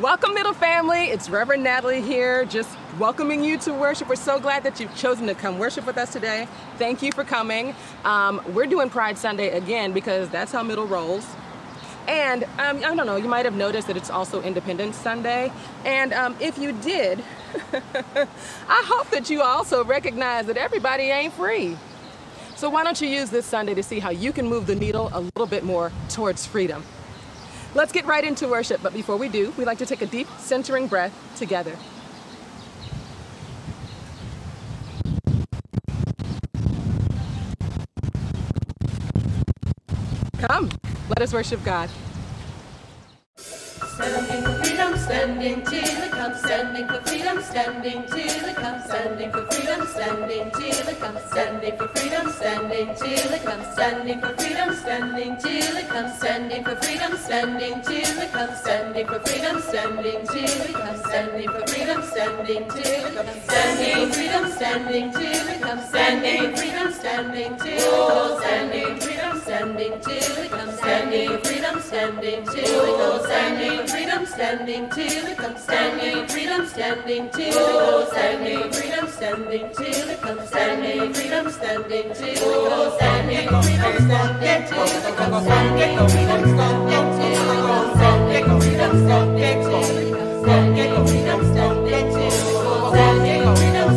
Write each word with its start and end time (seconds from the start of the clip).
Welcome, 0.00 0.34
Middle 0.34 0.54
Family. 0.54 1.06
It's 1.06 1.28
Reverend 1.28 1.64
Natalie 1.64 2.00
here, 2.00 2.44
just 2.44 2.70
welcoming 3.00 3.42
you 3.42 3.58
to 3.58 3.74
worship. 3.74 4.08
We're 4.08 4.14
so 4.14 4.38
glad 4.38 4.62
that 4.62 4.78
you've 4.78 4.94
chosen 4.94 5.26
to 5.26 5.34
come 5.34 5.58
worship 5.58 5.86
with 5.86 5.98
us 5.98 6.12
today. 6.12 6.46
Thank 6.76 7.02
you 7.02 7.10
for 7.10 7.24
coming. 7.24 7.74
Um, 8.04 8.40
we're 8.54 8.66
doing 8.66 8.90
Pride 8.90 9.18
Sunday 9.18 9.56
again 9.56 9.92
because 9.92 10.28
that's 10.28 10.52
how 10.52 10.62
Middle 10.62 10.86
rolls. 10.86 11.26
And 12.06 12.44
um, 12.44 12.76
I 12.76 12.94
don't 12.94 13.06
know, 13.06 13.16
you 13.16 13.26
might 13.26 13.44
have 13.44 13.56
noticed 13.56 13.88
that 13.88 13.96
it's 13.96 14.08
also 14.08 14.40
Independence 14.40 14.94
Sunday. 14.94 15.50
And 15.84 16.12
um, 16.12 16.36
if 16.38 16.58
you 16.58 16.74
did, 16.74 17.24
I 17.72 18.84
hope 18.86 19.10
that 19.10 19.28
you 19.30 19.42
also 19.42 19.82
recognize 19.82 20.46
that 20.46 20.56
everybody 20.56 21.10
ain't 21.10 21.32
free. 21.32 21.76
So 22.54 22.70
why 22.70 22.84
don't 22.84 23.00
you 23.00 23.08
use 23.08 23.30
this 23.30 23.46
Sunday 23.46 23.74
to 23.74 23.82
see 23.82 23.98
how 23.98 24.10
you 24.10 24.32
can 24.32 24.46
move 24.46 24.68
the 24.68 24.76
needle 24.76 25.10
a 25.12 25.18
little 25.18 25.46
bit 25.48 25.64
more 25.64 25.90
towards 26.08 26.46
freedom? 26.46 26.84
Let's 27.74 27.92
get 27.92 28.06
right 28.06 28.24
into 28.24 28.48
worship, 28.48 28.80
but 28.82 28.92
before 28.92 29.16
we 29.16 29.28
do, 29.28 29.52
we 29.58 29.64
like 29.64 29.78
to 29.78 29.86
take 29.86 30.02
a 30.02 30.06
deep, 30.06 30.26
centering 30.38 30.86
breath 30.86 31.12
together. 31.36 31.76
Come, 40.38 40.70
let 41.08 41.20
us 41.20 41.32
worship 41.32 41.62
God. 41.62 41.90
For 43.36 43.86
freedom, 43.86 44.57
standing 45.08 45.64
till 45.64 46.02
it 46.04 46.10
comes. 46.10 46.38
Standing 46.38 46.86
for 46.86 47.00
freedom, 47.08 47.42
standing 47.42 48.02
till 48.12 48.44
it 48.50 48.56
comes. 48.56 48.84
Standing 48.84 49.32
for 49.32 49.44
freedom, 49.50 49.86
standing 49.86 50.50
till 50.50 50.88
it 50.92 51.00
comes. 51.00 51.22
Standing 51.30 51.76
for 51.78 51.88
freedom, 51.96 52.26
standing 52.30 52.94
till 53.00 53.32
it 53.36 53.44
comes. 53.44 53.66
Standing 53.72 54.20
for 54.20 54.34
freedom, 54.36 54.70
standing 54.76 55.36
till 55.40 55.76
it 55.80 55.88
comes. 55.88 56.12
Standing 56.18 56.64
for 56.64 56.76
freedom, 56.82 57.16
standing 57.16 57.82
till 57.82 58.18
it 58.24 58.32
comes. 58.32 58.58
Standing 58.60 59.08
for 59.08 59.20
freedom, 59.26 59.56
standing 59.62 60.24
till 60.28 60.62
it 60.68 60.74
comes. 60.74 61.00
Standing 61.08 61.48
for 61.48 61.66
freedom, 61.66 62.02
standing 62.12 62.68
till 62.68 63.06
it 63.08 63.14
comes. 63.14 63.44
Standing 63.48 63.96
for 63.96 64.12
freedom, 64.12 64.52
standing 64.52 65.10
till 65.12 65.48
it 65.48 65.60
comes. 65.62 65.84
Standing 65.88 66.42
for 66.44 66.56
freedom, 66.56 66.92
standing 66.92 67.58
till 67.58 67.88
it 67.88 68.00
comes. 68.00 68.38
Standing 68.38 68.98
freedom, 69.00 69.40
standing 69.40 70.00
till 70.00 70.38
it 70.44 70.50
comes. 70.50 70.74
Standing 70.78 71.28
for 71.28 71.38
freedom, 71.48 71.80
standing 71.80 72.44
till 72.46 72.84
it 72.84 72.98
comes. 73.00 73.24
Standing 73.28 73.86
freedom, 73.88 74.26
standing 74.26 74.88
till 74.98 75.26
it 75.26 75.38
comes. 75.38 75.62
Standing 75.62 76.26
freedom, 76.26 76.66
standing 76.66 77.30
till 77.30 77.46
it 77.46 77.54
comes. 77.54 78.08
Standing 78.10 78.72
freedom, 78.72 79.06
standing 79.08 79.66
till 79.76 80.10
it 80.10 80.20
comes. 80.20 80.48
Standing 80.48 81.14
freedom, 81.14 81.50
standing 81.50 82.08
till 82.18 82.34
it 82.34 82.68
comes. 82.68 82.94
Standing 82.98 83.48
freedom, 83.62 83.94
standing 84.06 84.60
till 84.68 84.90
it 84.98 85.16
comes. 85.18 85.44
Standing 85.46 85.98
freedom, 86.10 86.42
standing 86.54 87.06
till 87.18 87.38
it 87.38 87.62
comes. 87.68 87.92
Standing 87.98 88.48
freedom, 88.60 88.92
standing 89.04 89.58
till 89.68 89.98
it 89.98 90.10
comes. 90.10 90.42
Standing 90.42 90.96
freedom, 91.06 91.40
standing 91.52 92.06
till 92.12 92.26
it 92.26 92.56
comes. 92.64 92.90
Standing 92.92 93.42
freedom, 93.56 93.87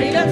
freedom 0.00 0.30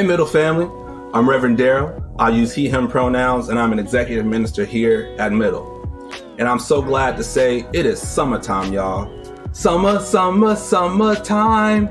Hey, 0.00 0.06
Middle 0.06 0.24
family. 0.24 0.64
I'm 1.12 1.28
Reverend 1.28 1.58
Daryl. 1.58 2.02
I 2.18 2.30
use 2.30 2.54
he, 2.54 2.70
him 2.70 2.88
pronouns, 2.88 3.50
and 3.50 3.58
I'm 3.58 3.70
an 3.70 3.78
executive 3.78 4.24
minister 4.24 4.64
here 4.64 5.14
at 5.18 5.30
Middle. 5.30 6.08
And 6.38 6.48
I'm 6.48 6.58
so 6.58 6.80
glad 6.80 7.18
to 7.18 7.22
say 7.22 7.66
it 7.74 7.84
is 7.84 8.00
summertime, 8.00 8.72
y'all. 8.72 9.12
Summer, 9.52 10.00
summer, 10.00 10.56
summertime. 10.56 11.90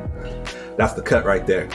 That's 0.75 0.93
the 0.93 1.03
cut 1.03 1.23
right 1.23 1.45
there. 1.45 1.69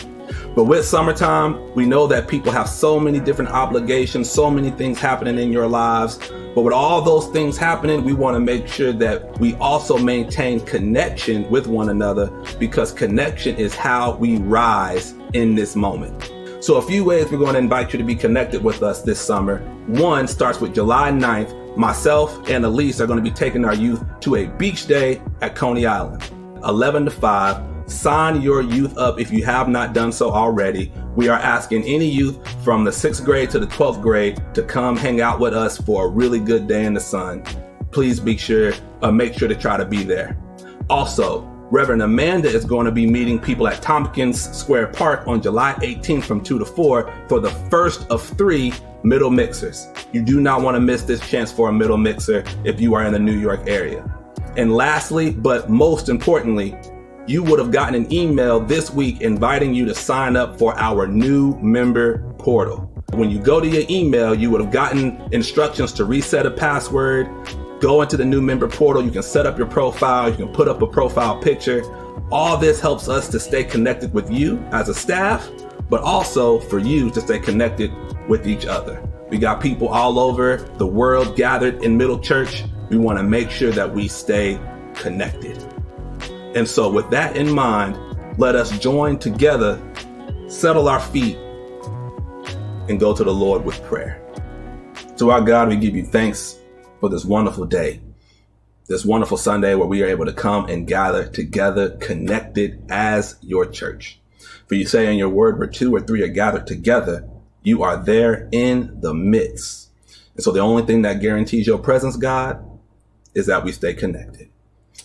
But 0.56 0.64
with 0.64 0.84
summertime, 0.84 1.72
we 1.76 1.86
know 1.86 2.08
that 2.08 2.26
people 2.26 2.50
have 2.50 2.68
so 2.68 2.98
many 2.98 3.20
different 3.20 3.52
obligations, 3.52 4.28
so 4.28 4.50
many 4.50 4.72
things 4.72 4.98
happening 4.98 5.38
in 5.38 5.52
your 5.52 5.68
lives. 5.68 6.18
But 6.54 6.62
with 6.62 6.72
all 6.72 7.02
those 7.02 7.26
things 7.28 7.56
happening, 7.56 8.04
we 8.04 8.12
want 8.12 8.36
to 8.36 8.40
make 8.40 8.68
sure 8.68 8.92
that 8.92 9.38
we 9.40 9.54
also 9.56 9.98
maintain 9.98 10.60
connection 10.60 11.50
with 11.50 11.66
one 11.66 11.88
another 11.88 12.30
because 12.60 12.92
connection 12.92 13.56
is 13.56 13.74
how 13.74 14.14
we 14.16 14.36
rise 14.36 15.14
in 15.32 15.56
this 15.56 15.74
moment. 15.74 16.32
So, 16.60 16.76
a 16.76 16.82
few 16.82 17.04
ways 17.04 17.30
we're 17.30 17.38
going 17.38 17.54
to 17.54 17.58
invite 17.58 17.92
you 17.92 17.98
to 17.98 18.04
be 18.04 18.14
connected 18.14 18.62
with 18.62 18.82
us 18.82 19.02
this 19.02 19.20
summer. 19.20 19.58
One 19.86 20.28
starts 20.28 20.60
with 20.60 20.74
July 20.74 21.10
9th. 21.10 21.76
Myself 21.76 22.48
and 22.48 22.64
Elise 22.64 23.00
are 23.00 23.06
going 23.06 23.22
to 23.22 23.30
be 23.30 23.34
taking 23.34 23.64
our 23.64 23.74
youth 23.74 24.02
to 24.20 24.36
a 24.36 24.46
beach 24.46 24.86
day 24.86 25.20
at 25.40 25.56
Coney 25.56 25.86
Island, 25.86 26.22
11 26.62 27.06
to 27.06 27.10
5. 27.10 27.73
Sign 27.86 28.40
your 28.40 28.62
youth 28.62 28.96
up 28.96 29.20
if 29.20 29.30
you 29.30 29.44
have 29.44 29.68
not 29.68 29.92
done 29.92 30.10
so 30.10 30.30
already. 30.30 30.90
We 31.16 31.28
are 31.28 31.38
asking 31.38 31.84
any 31.84 32.06
youth 32.06 32.38
from 32.64 32.84
the 32.84 32.92
sixth 32.92 33.24
grade 33.24 33.50
to 33.50 33.58
the 33.58 33.66
12th 33.66 34.00
grade 34.00 34.42
to 34.54 34.62
come 34.62 34.96
hang 34.96 35.20
out 35.20 35.38
with 35.38 35.54
us 35.54 35.76
for 35.78 36.06
a 36.06 36.08
really 36.08 36.40
good 36.40 36.66
day 36.66 36.86
in 36.86 36.94
the 36.94 37.00
sun. 37.00 37.44
Please 37.90 38.18
be 38.18 38.36
sure, 38.36 38.72
uh, 39.02 39.10
make 39.10 39.34
sure 39.34 39.48
to 39.48 39.54
try 39.54 39.76
to 39.76 39.84
be 39.84 40.02
there. 40.02 40.36
Also, 40.88 41.42
Reverend 41.70 42.02
Amanda 42.02 42.48
is 42.48 42.64
going 42.64 42.86
to 42.86 42.92
be 42.92 43.06
meeting 43.06 43.38
people 43.38 43.66
at 43.68 43.82
Tompkins 43.82 44.40
Square 44.56 44.88
Park 44.88 45.26
on 45.26 45.42
July 45.42 45.74
18th 45.80 46.24
from 46.24 46.42
2 46.42 46.58
to 46.58 46.64
4 46.64 47.12
for 47.28 47.40
the 47.40 47.50
first 47.70 48.08
of 48.10 48.22
three 48.22 48.72
middle 49.02 49.30
mixers. 49.30 49.88
You 50.12 50.22
do 50.22 50.40
not 50.40 50.62
want 50.62 50.74
to 50.74 50.80
miss 50.80 51.02
this 51.02 51.20
chance 51.28 51.52
for 51.52 51.68
a 51.68 51.72
middle 51.72 51.96
mixer 51.98 52.44
if 52.64 52.80
you 52.80 52.94
are 52.94 53.04
in 53.04 53.12
the 53.12 53.18
New 53.18 53.38
York 53.38 53.60
area. 53.66 54.04
And 54.56 54.74
lastly, 54.74 55.32
but 55.32 55.68
most 55.68 56.08
importantly, 56.08 56.76
you 57.26 57.42
would 57.42 57.58
have 57.58 57.70
gotten 57.70 57.94
an 57.94 58.12
email 58.12 58.60
this 58.60 58.90
week 58.90 59.22
inviting 59.22 59.74
you 59.74 59.86
to 59.86 59.94
sign 59.94 60.36
up 60.36 60.58
for 60.58 60.78
our 60.78 61.06
new 61.06 61.56
member 61.60 62.18
portal. 62.38 62.90
When 63.12 63.30
you 63.30 63.38
go 63.38 63.60
to 63.60 63.66
your 63.66 63.84
email, 63.88 64.34
you 64.34 64.50
would 64.50 64.60
have 64.60 64.72
gotten 64.72 65.16
instructions 65.32 65.92
to 65.94 66.04
reset 66.04 66.44
a 66.44 66.50
password, 66.50 67.28
go 67.80 68.02
into 68.02 68.18
the 68.18 68.24
new 68.24 68.42
member 68.42 68.68
portal. 68.68 69.02
You 69.02 69.10
can 69.10 69.22
set 69.22 69.46
up 69.46 69.56
your 69.56 69.66
profile, 69.66 70.28
you 70.30 70.36
can 70.36 70.48
put 70.48 70.68
up 70.68 70.82
a 70.82 70.86
profile 70.86 71.40
picture. 71.40 71.82
All 72.30 72.58
this 72.58 72.80
helps 72.80 73.08
us 73.08 73.28
to 73.28 73.40
stay 73.40 73.64
connected 73.64 74.12
with 74.12 74.30
you 74.30 74.58
as 74.72 74.90
a 74.90 74.94
staff, 74.94 75.48
but 75.88 76.02
also 76.02 76.58
for 76.58 76.78
you 76.78 77.10
to 77.10 77.20
stay 77.20 77.38
connected 77.38 77.90
with 78.28 78.46
each 78.46 78.66
other. 78.66 79.02
We 79.30 79.38
got 79.38 79.62
people 79.62 79.88
all 79.88 80.18
over 80.18 80.58
the 80.76 80.86
world 80.86 81.36
gathered 81.36 81.82
in 81.82 81.96
Middle 81.96 82.18
Church. 82.18 82.64
We 82.90 82.98
want 82.98 83.18
to 83.18 83.22
make 83.22 83.50
sure 83.50 83.70
that 83.72 83.94
we 83.94 84.08
stay 84.08 84.60
connected. 84.94 85.73
And 86.54 86.68
so, 86.68 86.90
with 86.90 87.10
that 87.10 87.36
in 87.36 87.52
mind, 87.52 87.98
let 88.38 88.54
us 88.54 88.78
join 88.78 89.18
together, 89.18 89.80
settle 90.48 90.88
our 90.88 91.00
feet, 91.00 91.36
and 92.88 93.00
go 93.00 93.14
to 93.14 93.24
the 93.24 93.34
Lord 93.34 93.64
with 93.64 93.82
prayer. 93.84 94.20
To 95.18 95.30
our 95.30 95.40
God, 95.40 95.68
we 95.68 95.76
give 95.76 95.96
you 95.96 96.04
thanks 96.04 96.58
for 97.00 97.08
this 97.08 97.24
wonderful 97.24 97.64
day, 97.64 98.00
this 98.86 99.04
wonderful 99.04 99.36
Sunday 99.36 99.74
where 99.74 99.88
we 99.88 100.02
are 100.02 100.08
able 100.08 100.26
to 100.26 100.32
come 100.32 100.66
and 100.66 100.86
gather 100.86 101.26
together, 101.26 101.90
connected 101.96 102.84
as 102.88 103.36
your 103.40 103.66
church. 103.66 104.20
For 104.68 104.76
you 104.76 104.86
say 104.86 105.10
in 105.10 105.18
your 105.18 105.28
word, 105.28 105.58
where 105.58 105.68
two 105.68 105.94
or 105.94 106.00
three 106.00 106.22
are 106.22 106.28
gathered 106.28 106.66
together, 106.66 107.28
you 107.62 107.82
are 107.82 107.96
there 107.96 108.48
in 108.52 109.00
the 109.00 109.12
midst. 109.12 109.90
And 110.34 110.44
so 110.44 110.52
the 110.52 110.60
only 110.60 110.84
thing 110.84 111.02
that 111.02 111.20
guarantees 111.20 111.66
your 111.66 111.78
presence, 111.78 112.16
God, 112.16 112.64
is 113.34 113.46
that 113.46 113.64
we 113.64 113.72
stay 113.72 113.94
connected. 113.94 114.50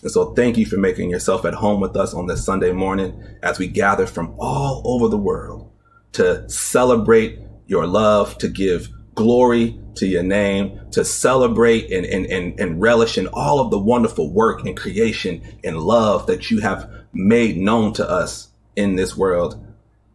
And 0.02 0.10
so 0.10 0.32
thank 0.34 0.56
you 0.56 0.66
for 0.66 0.76
making 0.76 1.10
yourself 1.10 1.44
at 1.44 1.54
home 1.54 1.80
with 1.80 1.96
us 1.96 2.14
on 2.14 2.26
this 2.26 2.44
Sunday 2.44 2.72
morning 2.72 3.22
as 3.42 3.58
we 3.58 3.66
gather 3.66 4.06
from 4.06 4.34
all 4.38 4.82
over 4.84 5.08
the 5.08 5.18
world 5.18 5.70
to 6.12 6.48
celebrate 6.48 7.38
your 7.66 7.86
love, 7.86 8.38
to 8.38 8.48
give 8.48 8.88
glory 9.14 9.78
to 9.96 10.06
your 10.06 10.22
name, 10.22 10.80
to 10.92 11.04
celebrate 11.04 11.92
and, 11.92 12.06
and, 12.06 12.26
and, 12.26 12.58
and 12.58 12.80
relish 12.80 13.18
in 13.18 13.26
all 13.28 13.60
of 13.60 13.70
the 13.70 13.78
wonderful 13.78 14.32
work 14.32 14.64
and 14.64 14.76
creation 14.76 15.42
and 15.62 15.78
love 15.78 16.26
that 16.26 16.50
you 16.50 16.60
have 16.60 16.90
made 17.12 17.56
known 17.56 17.92
to 17.92 18.08
us 18.08 18.48
in 18.76 18.96
this 18.96 19.16
world 19.16 19.62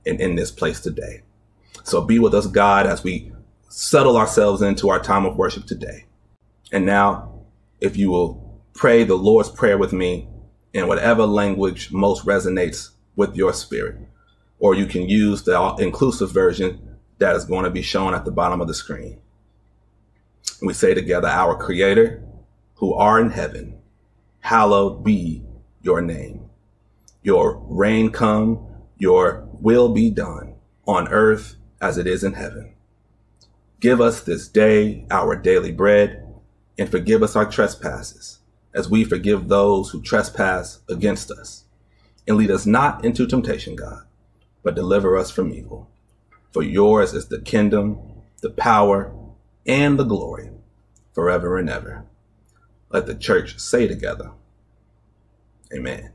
and 0.05 0.19
in 0.19 0.35
this 0.35 0.51
place 0.51 0.79
today. 0.79 1.21
So 1.83 2.01
be 2.01 2.17
with 2.17 2.33
us, 2.33 2.47
God, 2.47 2.87
as 2.87 3.03
we 3.03 3.31
settle 3.69 4.17
ourselves 4.17 4.61
into 4.61 4.89
our 4.89 4.99
time 4.99 5.25
of 5.25 5.37
worship 5.37 5.65
today. 5.65 6.05
And 6.71 6.85
now, 6.85 7.41
if 7.79 7.97
you 7.97 8.09
will 8.09 8.44
pray 8.75 9.05
the 9.05 9.15
Lord's 9.15 9.49
Prayer 9.49 9.77
with 9.77 9.93
me 9.93 10.27
in 10.73 10.87
whatever 10.87 11.25
language 11.25 11.93
most 11.93 12.25
resonates 12.25 12.89
with 13.15 13.33
your 13.33 13.53
spirit. 13.53 13.95
Or 14.59 14.75
you 14.75 14.85
can 14.85 15.07
use 15.07 15.43
the 15.43 15.75
inclusive 15.79 16.31
version 16.31 16.97
that 17.17 17.37
is 17.37 17.45
going 17.45 17.63
to 17.63 17.69
be 17.69 17.81
shown 17.81 18.13
at 18.13 18.25
the 18.25 18.31
bottom 18.31 18.59
of 18.59 18.67
the 18.67 18.73
screen. 18.73 19.21
We 20.61 20.73
say 20.73 20.93
together, 20.93 21.29
Our 21.29 21.55
Creator, 21.55 22.21
who 22.75 22.93
are 22.93 23.19
in 23.19 23.29
heaven, 23.29 23.79
hallowed 24.41 25.05
be 25.05 25.43
your 25.81 26.01
name. 26.01 26.49
Your 27.23 27.63
reign 27.69 28.11
come, 28.11 28.67
your 28.97 29.47
will 29.53 29.87
be 29.87 30.09
done 30.09 30.55
on 30.85 31.07
earth 31.07 31.55
as 31.81 31.97
it 31.97 32.07
is 32.07 32.25
in 32.25 32.33
heaven. 32.33 32.73
Give 33.79 34.01
us 34.01 34.19
this 34.19 34.49
day 34.49 35.05
our 35.09 35.37
daily 35.37 35.71
bread 35.71 36.27
and 36.77 36.89
forgive 36.89 37.23
us 37.23 37.37
our 37.37 37.49
trespasses 37.49 38.39
as 38.75 38.89
we 38.89 39.05
forgive 39.05 39.47
those 39.47 39.89
who 39.89 40.01
trespass 40.01 40.81
against 40.89 41.31
us. 41.31 41.63
And 42.27 42.37
lead 42.37 42.51
us 42.51 42.65
not 42.65 43.05
into 43.05 43.25
temptation, 43.25 43.75
God, 43.75 44.03
but 44.63 44.75
deliver 44.75 45.17
us 45.17 45.31
from 45.31 45.53
evil. 45.53 45.89
For 46.51 46.61
yours 46.61 47.13
is 47.13 47.27
the 47.27 47.39
kingdom, 47.39 47.97
the 48.41 48.49
power, 48.49 49.13
and 49.65 49.97
the 49.97 50.03
glory 50.03 50.51
forever 51.13 51.57
and 51.57 51.69
ever. 51.69 52.05
Let 52.89 53.07
the 53.07 53.15
church 53.15 53.59
say 53.59 53.87
together, 53.87 54.31
Amen. 55.73 56.14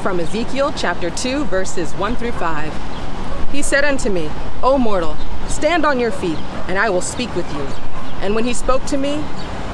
from 0.00 0.18
Ezekiel 0.18 0.72
chapter 0.76 1.10
2, 1.10 1.44
verses 1.44 1.92
1 1.92 2.16
through 2.16 2.32
5. 2.32 3.52
He 3.52 3.60
said 3.60 3.84
unto 3.84 4.08
me, 4.08 4.30
O 4.62 4.78
mortal, 4.78 5.14
stand 5.48 5.84
on 5.84 6.00
your 6.00 6.10
feet, 6.10 6.38
and 6.68 6.78
I 6.78 6.88
will 6.88 7.02
speak 7.02 7.34
with 7.36 7.50
you. 7.52 7.60
And 8.22 8.34
when 8.34 8.44
he 8.44 8.54
spoke 8.54 8.82
to 8.86 8.96
me, 8.96 9.22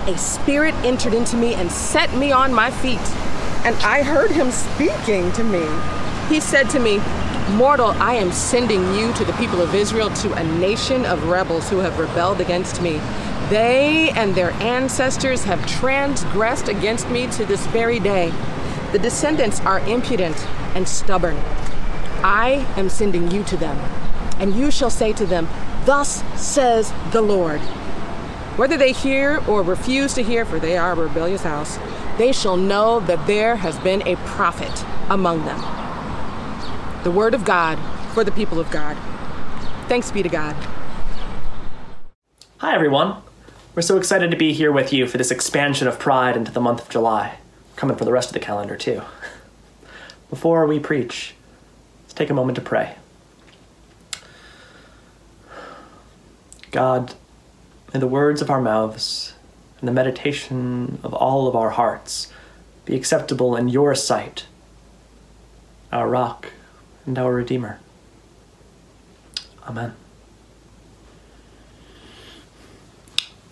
a 0.07 0.19
spirit 0.19 0.75
entered 0.77 1.15
into 1.15 1.37
me 1.37 1.55
and 1.55 1.71
set 1.71 2.13
me 2.17 2.33
on 2.33 2.53
my 2.53 2.73
feet. 2.73 2.99
And 3.65 3.77
I 3.77 4.03
heard 4.03 4.33
him 4.33 4.51
speaking 4.51 5.31
to 5.33 5.45
me. 5.45 5.65
He 6.29 6.41
said 6.41 6.69
to 6.71 6.81
me, 6.81 6.99
Mortal, 7.51 7.91
I 7.93 8.15
am 8.15 8.33
sending 8.33 8.83
you 8.95 9.13
to 9.13 9.25
the 9.25 9.33
people 9.35 9.63
of 9.63 9.77
Israel, 9.77 10.11
to 10.11 10.33
a 10.33 10.43
nation 10.59 11.07
of 11.07 11.29
rebels 11.29 11.71
who 11.71 11.79
have 11.79 12.01
rebelled 12.01 12.41
against 12.41 12.83
me. 12.83 13.01
They 13.49 14.11
and 14.17 14.35
their 14.35 14.51
ancestors 14.55 15.45
have 15.45 15.65
transgressed 15.67 16.67
against 16.67 17.09
me 17.11 17.29
to 17.29 17.45
this 17.45 17.65
very 17.69 18.01
day. 18.01 18.33
The 18.97 19.03
descendants 19.03 19.61
are 19.61 19.81
impudent 19.81 20.39
and 20.75 20.89
stubborn. 20.89 21.37
I 22.25 22.67
am 22.79 22.89
sending 22.89 23.31
you 23.31 23.45
to 23.45 23.55
them, 23.55 23.77
and 24.41 24.55
you 24.55 24.71
shall 24.71 24.89
say 24.89 25.13
to 25.13 25.27
them, 25.27 25.49
Thus 25.85 26.25
says 26.35 26.95
the 27.11 27.21
Lord. 27.21 27.61
Whether 28.57 28.79
they 28.79 28.93
hear 28.93 29.43
or 29.47 29.63
refuse 29.63 30.15
to 30.15 30.23
hear, 30.23 30.47
for 30.47 30.59
they 30.59 30.79
are 30.79 30.93
a 30.93 30.95
rebellious 30.95 31.43
house, 31.43 31.79
they 32.17 32.33
shall 32.33 32.57
know 32.57 33.01
that 33.01 33.27
there 33.27 33.57
has 33.57 33.79
been 33.81 34.01
a 34.09 34.17
prophet 34.25 34.83
among 35.11 35.45
them. 35.45 35.61
The 37.05 37.11
word 37.11 37.35
of 37.35 37.45
God 37.45 37.79
for 38.15 38.25
the 38.25 38.33
people 38.33 38.59
of 38.59 38.71
God. 38.71 38.97
Thanks 39.89 40.11
be 40.11 40.23
to 40.23 40.31
God. 40.31 40.57
Hi, 42.61 42.75
everyone. 42.75 43.17
We're 43.75 43.83
so 43.83 43.99
excited 43.99 44.31
to 44.31 44.39
be 44.39 44.55
here 44.55 44.73
with 44.73 44.91
you 44.91 45.07
for 45.07 45.19
this 45.19 45.31
expansion 45.31 45.87
of 45.87 45.99
Pride 45.99 46.35
into 46.35 46.51
the 46.51 46.63
month 46.63 46.81
of 46.81 46.89
July. 46.89 47.41
Coming 47.77 47.97
for 47.97 48.05
the 48.05 48.13
rest 48.13 48.31
of 48.31 48.35
the 48.35 48.41
calendar, 48.41 48.77
too. 48.77 49.03
Before 50.31 50.67
we 50.67 50.81
preach, 50.81 51.35
let's 52.03 52.15
take 52.15 52.31
a 52.31 52.35
moment 52.35 52.57
to 52.57 52.63
pray. 52.63 52.97
God, 56.73 57.15
may 57.93 58.01
the 58.01 58.07
words 58.07 58.43
of 58.43 58.51
our 58.51 58.61
mouths 58.61 59.35
and 59.81 59.89
the 59.89 59.93
meditation 59.93 60.99
of 61.03 61.15
all 61.15 61.47
of 61.47 61.55
our 61.55 61.71
hearts 61.71 62.33
be 62.85 62.97
acceptable 62.97 63.57
in 63.57 63.69
your 63.69 63.95
sight, 63.95 64.47
our 65.93 66.09
rock 66.09 66.53
and 67.05 67.19
our 67.19 67.33
Redeemer. 67.33 67.79
Amen. 69.67 69.95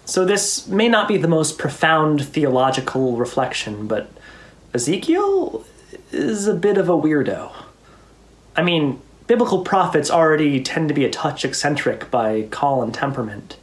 So, 0.04 0.24
this 0.24 0.68
may 0.68 0.88
not 0.88 1.08
be 1.08 1.16
the 1.16 1.28
most 1.28 1.58
profound 1.58 2.24
theological 2.24 3.16
reflection, 3.16 3.86
but 3.86 4.10
Ezekiel 4.74 5.64
is 6.10 6.48
a 6.48 6.54
bit 6.54 6.76
of 6.76 6.88
a 6.88 6.92
weirdo. 6.92 7.52
I 8.56 8.62
mean, 8.62 9.00
biblical 9.28 9.62
prophets 9.62 10.10
already 10.10 10.60
tend 10.62 10.88
to 10.88 10.94
be 10.94 11.04
a 11.04 11.10
touch 11.10 11.44
eccentric 11.44 12.10
by 12.10 12.42
call 12.50 12.82
and 12.82 12.92
temperament. 12.92 13.56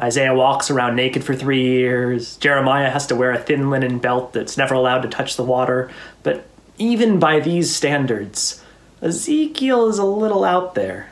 Isaiah 0.00 0.34
walks 0.34 0.70
around 0.70 0.96
naked 0.96 1.22
for 1.22 1.34
three 1.34 1.62
years, 1.62 2.36
Jeremiah 2.38 2.90
has 2.90 3.06
to 3.08 3.16
wear 3.16 3.32
a 3.32 3.38
thin 3.38 3.68
linen 3.68 3.98
belt 3.98 4.32
that's 4.32 4.56
never 4.56 4.74
allowed 4.74 5.02
to 5.02 5.08
touch 5.08 5.36
the 5.36 5.44
water, 5.44 5.90
but 6.22 6.46
even 6.78 7.18
by 7.18 7.40
these 7.40 7.74
standards, 7.74 8.64
Ezekiel 9.02 9.88
is 9.88 9.98
a 9.98 10.04
little 10.04 10.44
out 10.44 10.74
there. 10.74 11.10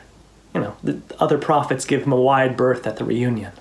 You 0.55 0.61
know, 0.61 0.77
the 0.83 0.99
other 1.19 1.37
prophets 1.37 1.85
give 1.85 2.03
him 2.03 2.13
a 2.13 2.19
wide 2.19 2.57
berth 2.57 2.87
at 2.87 2.97
the 2.97 3.05
reunion. 3.05 3.51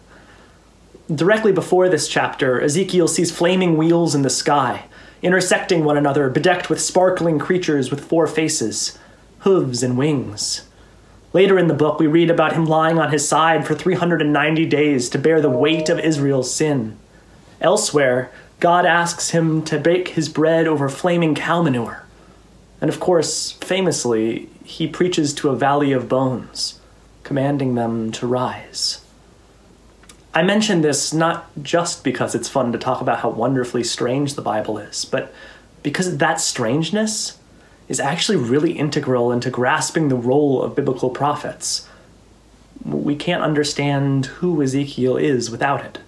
Directly 1.12 1.52
before 1.52 1.88
this 1.88 2.08
chapter, 2.08 2.60
Ezekiel 2.60 3.08
sees 3.08 3.30
flaming 3.30 3.76
wheels 3.76 4.14
in 4.14 4.22
the 4.22 4.30
sky, 4.30 4.84
intersecting 5.26 5.84
one 5.84 5.96
another, 5.96 6.30
bedecked 6.30 6.70
with 6.70 6.80
sparkling 6.80 7.36
creatures 7.36 7.90
with 7.90 8.04
four 8.04 8.28
faces, 8.28 8.96
hooves, 9.40 9.82
and 9.82 9.98
wings. 9.98 10.68
Later 11.32 11.58
in 11.58 11.66
the 11.66 11.74
book, 11.74 11.98
we 11.98 12.06
read 12.06 12.30
about 12.30 12.52
him 12.52 12.64
lying 12.64 12.96
on 13.00 13.10
his 13.10 13.28
side 13.28 13.66
for 13.66 13.74
390 13.74 14.66
days 14.66 15.08
to 15.10 15.18
bear 15.18 15.40
the 15.40 15.50
weight 15.50 15.88
of 15.88 15.98
Israel's 15.98 16.54
sin. 16.54 16.96
Elsewhere, 17.60 18.30
God 18.60 18.86
asks 18.86 19.30
him 19.30 19.62
to 19.64 19.80
bake 19.80 20.10
his 20.10 20.28
bread 20.28 20.68
over 20.68 20.88
flaming 20.88 21.34
cow 21.34 21.60
manure. 21.60 22.04
And 22.80 22.88
of 22.88 23.00
course, 23.00 23.50
famously, 23.50 24.48
he 24.64 24.86
preaches 24.86 25.34
to 25.34 25.48
a 25.48 25.56
valley 25.56 25.90
of 25.90 26.08
bones, 26.08 26.78
commanding 27.24 27.74
them 27.74 28.12
to 28.12 28.28
rise. 28.28 29.00
I 30.36 30.42
mention 30.42 30.82
this 30.82 31.14
not 31.14 31.48
just 31.62 32.04
because 32.04 32.34
it's 32.34 32.46
fun 32.46 32.70
to 32.72 32.78
talk 32.78 33.00
about 33.00 33.20
how 33.20 33.30
wonderfully 33.30 33.82
strange 33.82 34.34
the 34.34 34.42
Bible 34.42 34.76
is, 34.76 35.06
but 35.06 35.32
because 35.82 36.18
that 36.18 36.42
strangeness 36.42 37.38
is 37.88 38.00
actually 38.00 38.36
really 38.36 38.72
integral 38.72 39.32
into 39.32 39.48
grasping 39.48 40.08
the 40.08 40.14
role 40.14 40.62
of 40.62 40.76
biblical 40.76 41.08
prophets. 41.08 41.88
We 42.84 43.16
can't 43.16 43.42
understand 43.42 44.26
who 44.26 44.60
Ezekiel 44.60 45.16
is 45.16 45.50
without 45.50 45.82
it. 45.82 46.00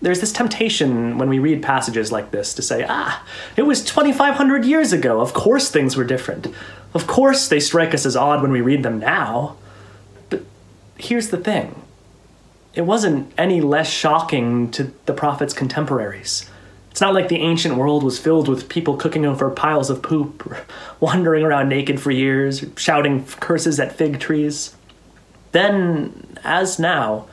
There's 0.00 0.22
this 0.22 0.32
temptation 0.32 1.18
when 1.18 1.28
we 1.28 1.38
read 1.38 1.62
passages 1.62 2.10
like 2.10 2.30
this 2.30 2.54
to 2.54 2.62
say, 2.62 2.86
ah, 2.88 3.22
it 3.54 3.66
was 3.66 3.84
2,500 3.84 4.64
years 4.64 4.94
ago. 4.94 5.20
Of 5.20 5.34
course 5.34 5.70
things 5.70 5.94
were 5.94 6.04
different. 6.04 6.46
Of 6.94 7.06
course 7.06 7.48
they 7.48 7.60
strike 7.60 7.92
us 7.92 8.06
as 8.06 8.16
odd 8.16 8.40
when 8.40 8.50
we 8.50 8.62
read 8.62 8.82
them 8.82 8.98
now. 8.98 9.56
But 10.30 10.44
here's 10.96 11.28
the 11.28 11.36
thing 11.36 11.82
it 12.78 12.86
wasn't 12.86 13.32
any 13.36 13.60
less 13.60 13.90
shocking 13.90 14.70
to 14.70 14.92
the 15.06 15.12
prophet's 15.12 15.52
contemporaries. 15.52 16.48
It's 16.92 17.00
not 17.00 17.12
like 17.12 17.26
the 17.26 17.40
ancient 17.40 17.74
world 17.74 18.04
was 18.04 18.20
filled 18.20 18.46
with 18.46 18.68
people 18.68 18.96
cooking 18.96 19.26
over 19.26 19.50
piles 19.50 19.90
of 19.90 20.00
poop, 20.00 20.46
or 20.46 20.64
wandering 21.00 21.44
around 21.44 21.68
naked 21.68 22.00
for 22.00 22.12
years, 22.12 22.64
shouting 22.76 23.26
curses 23.26 23.80
at 23.80 23.96
fig 23.96 24.20
trees. 24.20 24.76
Then, 25.50 26.38
as 26.44 26.78
now, 26.78 27.26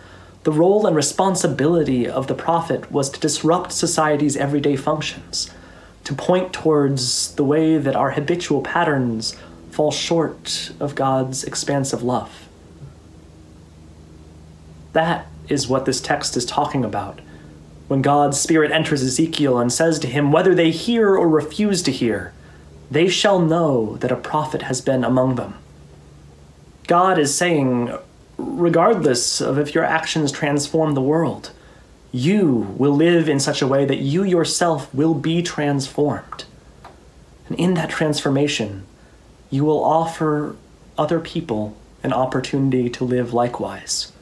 the 0.46 0.52
role 0.52 0.88
and 0.88 0.96
responsibility 0.96 2.10
of 2.10 2.26
the 2.26 2.34
prophet 2.34 2.92
was 2.92 3.12
to 3.12 3.20
disrupt 3.20 3.72
society's 3.72 4.36
everyday 4.36 4.76
functions, 4.76 5.52
to 6.06 6.16
point 6.16 6.54
towards 6.54 7.36
the 7.36 7.44
way 7.44 7.78
that 7.78 7.96
our 7.96 8.12
habitual 8.12 8.64
patterns 8.64 9.36
fall 9.70 9.92
short 9.92 10.72
of 10.80 10.96
God's 10.96 11.44
expansive 11.44 12.02
love. 12.02 12.48
That 14.94 15.28
is 15.50 15.68
what 15.68 15.86
this 15.86 16.02
text 16.02 16.36
is 16.38 16.46
talking 16.46 16.84
about 16.84 17.20
when 17.88 18.02
God's 18.02 18.40
Spirit 18.40 18.72
enters 18.72 19.04
Ezekiel 19.04 19.60
and 19.60 19.72
says 19.72 20.00
to 20.00 20.08
him, 20.08 20.32
Whether 20.32 20.56
they 20.56 20.72
hear 20.72 21.16
or 21.16 21.30
refuse 21.30 21.84
to 21.84 21.92
hear, 21.92 22.34
they 22.90 23.08
shall 23.08 23.40
know 23.40 23.98
that 23.98 24.12
a 24.12 24.16
prophet 24.16 24.64
has 24.64 24.82
been 24.82 25.04
among 25.04 25.36
them. 25.36 25.56
God 26.88 27.18
is 27.20 27.36
saying, 27.36 27.96
regardless 28.38 29.42
of 29.42 29.58
if 29.58 29.74
your 29.74 29.84
actions 29.84 30.32
transform 30.32 30.94
the 30.94 31.02
world, 31.02 31.52
You 32.12 32.74
will 32.78 32.96
live 32.96 33.28
in 33.28 33.42
such 33.42 33.62
a 33.62 33.68
way 33.68 33.84
that 33.84 33.98
you 33.98 34.24
yourself 34.24 34.94
will 34.96 35.14
be 35.14 35.42
transformed. 35.42 36.46
And 37.50 37.60
in 37.60 37.74
that 37.74 37.90
transformation, 37.90 38.86
you 39.50 39.66
will 39.66 39.84
offer 39.84 40.56
other 40.98 41.20
people 41.20 41.76
an 42.04 42.14
opportunity 42.14 42.90
to 42.92 43.04
live 43.04 43.34
likewise. 43.34 44.14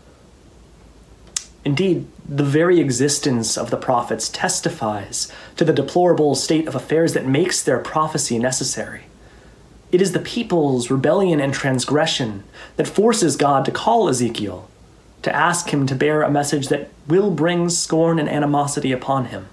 Indeed, 1.66 2.08
the 2.28 2.44
very 2.44 2.80
existence 2.80 3.58
of 3.58 3.70
the 3.70 3.78
prophets 3.78 4.30
testifies 4.30 5.32
to 5.56 5.64
the 5.64 5.74
deplorable 5.74 6.36
state 6.36 6.68
of 6.68 6.76
affairs 6.76 7.14
that 7.14 7.26
makes 7.26 7.64
their 7.64 7.80
prophecy 7.80 8.38
necessary. 8.38 9.04
It 9.92 10.02
is 10.02 10.12
the 10.12 10.20
people's 10.20 10.90
rebellion 10.90 11.40
and 11.40 11.54
transgression 11.54 12.44
that 12.76 12.88
forces 12.88 13.38
God 13.38 13.64
to 13.66 13.72
call 13.72 14.10
Ezekiel, 14.10 14.70
to 15.22 15.34
ask 15.34 15.70
him 15.70 15.86
to 15.88 15.96
bear 15.96 16.22
a 16.22 16.32
message 16.32 16.68
that 16.68 16.90
will 17.08 17.32
bring 17.32 17.70
scorn 17.70 18.20
and 18.20 18.28
animosity 18.28 18.92
upon 18.92 19.26
him. 19.26 19.48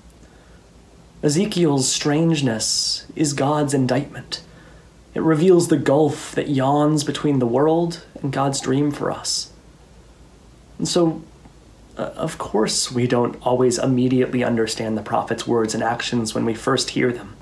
Ezekiel's 1.22 1.88
strangeness 1.88 3.06
is 3.14 3.34
God's 3.34 3.74
indictment. 3.74 4.42
It 5.14 5.22
reveals 5.22 5.68
the 5.68 5.76
gulf 5.76 6.32
that 6.34 6.48
yawns 6.48 7.04
between 7.04 7.38
the 7.38 7.46
world 7.46 8.04
and 8.22 8.32
God's 8.32 8.60
dream 8.60 8.90
for 8.90 9.10
us. 9.10 9.52
And 10.78 10.88
so, 10.88 11.22
Uh, 12.00 12.10
of 12.16 12.38
course, 12.38 12.90
we 12.90 13.06
don't 13.06 13.36
always 13.42 13.76
immediately 13.76 14.42
understand 14.42 14.96
the 14.96 15.02
prophet's 15.02 15.46
words 15.46 15.74
and 15.74 15.82
actions 15.82 16.34
when 16.34 16.46
we 16.46 16.54
first 16.54 16.88
hear 16.88 17.12
them. 17.12 17.36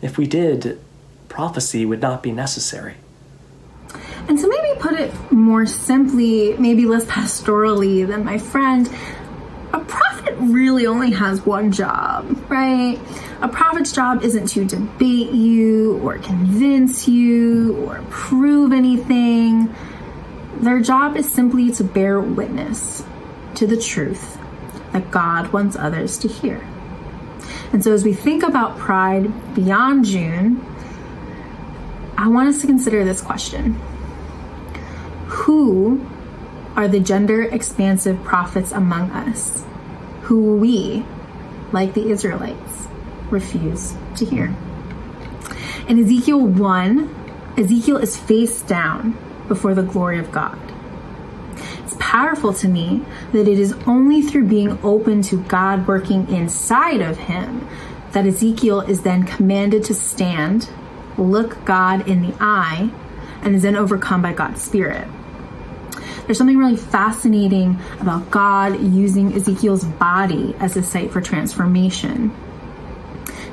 If 0.00 0.16
we 0.16 0.26
did, 0.26 0.80
prophecy 1.28 1.84
would 1.84 2.00
not 2.00 2.22
be 2.22 2.32
necessary. 2.32 2.94
And 4.26 4.40
so, 4.40 4.48
maybe 4.48 4.80
put 4.80 4.94
it 4.94 5.12
more 5.30 5.66
simply, 5.66 6.56
maybe 6.56 6.86
less 6.86 7.04
pastorally 7.04 8.06
than 8.06 8.24
my 8.24 8.38
friend, 8.38 8.88
a 9.74 9.80
prophet 9.80 10.34
really 10.38 10.86
only 10.86 11.10
has 11.10 11.44
one 11.44 11.70
job, 11.70 12.24
right? 12.48 12.98
A 13.42 13.48
prophet's 13.48 13.92
job 13.92 14.22
isn't 14.22 14.46
to 14.46 14.64
debate 14.64 15.32
you 15.32 15.98
or 15.98 16.16
convince 16.16 17.06
you 17.06 17.76
or 17.84 18.02
prove 18.08 18.72
anything. 18.72 19.74
Their 20.56 20.80
job 20.80 21.18
is 21.18 21.30
simply 21.30 21.70
to 21.72 21.84
bear 21.84 22.18
witness 22.18 23.04
to 23.58 23.66
the 23.66 23.76
truth 23.76 24.38
that 24.92 25.10
God 25.10 25.52
wants 25.52 25.74
others 25.74 26.16
to 26.18 26.28
hear. 26.28 26.64
And 27.72 27.82
so, 27.82 27.92
as 27.92 28.04
we 28.04 28.14
think 28.14 28.44
about 28.44 28.78
pride 28.78 29.54
beyond 29.54 30.04
June, 30.04 30.64
I 32.16 32.28
want 32.28 32.48
us 32.48 32.60
to 32.60 32.66
consider 32.68 33.04
this 33.04 33.20
question 33.20 33.74
Who 35.26 36.06
are 36.76 36.86
the 36.86 37.00
gender 37.00 37.42
expansive 37.42 38.22
prophets 38.22 38.70
among 38.70 39.10
us 39.10 39.64
who 40.22 40.56
we, 40.56 41.04
like 41.72 41.94
the 41.94 42.10
Israelites, 42.10 42.86
refuse 43.28 43.96
to 44.16 44.24
hear? 44.24 44.54
In 45.88 45.98
Ezekiel 45.98 46.40
1, 46.46 47.54
Ezekiel 47.56 47.96
is 47.96 48.16
face 48.16 48.62
down 48.62 49.18
before 49.48 49.74
the 49.74 49.82
glory 49.82 50.18
of 50.18 50.30
God. 50.30 50.67
Powerful 51.98 52.52
to 52.54 52.68
me 52.68 53.04
that 53.32 53.48
it 53.48 53.58
is 53.58 53.72
only 53.86 54.22
through 54.22 54.46
being 54.46 54.78
open 54.82 55.22
to 55.22 55.42
God 55.44 55.86
working 55.86 56.28
inside 56.28 57.00
of 57.00 57.18
him 57.18 57.68
that 58.12 58.26
Ezekiel 58.26 58.80
is 58.80 59.02
then 59.02 59.24
commanded 59.24 59.84
to 59.84 59.94
stand, 59.94 60.68
look 61.16 61.64
God 61.64 62.08
in 62.08 62.22
the 62.22 62.34
eye, 62.40 62.90
and 63.42 63.54
is 63.54 63.62
then 63.62 63.76
overcome 63.76 64.22
by 64.22 64.32
God's 64.32 64.62
Spirit. 64.62 65.06
There's 66.24 66.38
something 66.38 66.58
really 66.58 66.76
fascinating 66.76 67.78
about 68.00 68.30
God 68.30 68.80
using 68.80 69.32
Ezekiel's 69.32 69.84
body 69.84 70.54
as 70.58 70.76
a 70.76 70.82
site 70.82 71.10
for 71.10 71.20
transformation. 71.20 72.34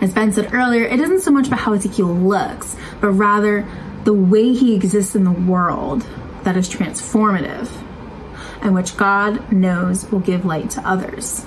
As 0.01 0.13
Ben 0.13 0.31
said 0.33 0.53
earlier, 0.53 0.83
it 0.83 0.99
isn't 0.99 1.21
so 1.21 1.31
much 1.31 1.47
about 1.47 1.59
how 1.59 1.73
Ezekiel 1.73 2.13
looks, 2.13 2.75
but 2.99 3.09
rather 3.11 3.67
the 4.03 4.13
way 4.13 4.53
he 4.53 4.75
exists 4.75 5.15
in 5.15 5.23
the 5.23 5.31
world 5.31 6.05
that 6.43 6.57
is 6.57 6.69
transformative 6.69 7.69
and 8.65 8.73
which 8.73 8.97
God 8.97 9.51
knows 9.53 10.11
will 10.11 10.19
give 10.19 10.43
light 10.43 10.71
to 10.71 10.81
others. 10.81 11.45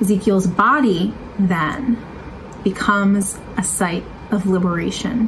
Ezekiel's 0.00 0.46
body 0.46 1.12
then 1.40 1.98
becomes 2.62 3.36
a 3.56 3.64
site 3.64 4.04
of 4.30 4.46
liberation. 4.46 5.26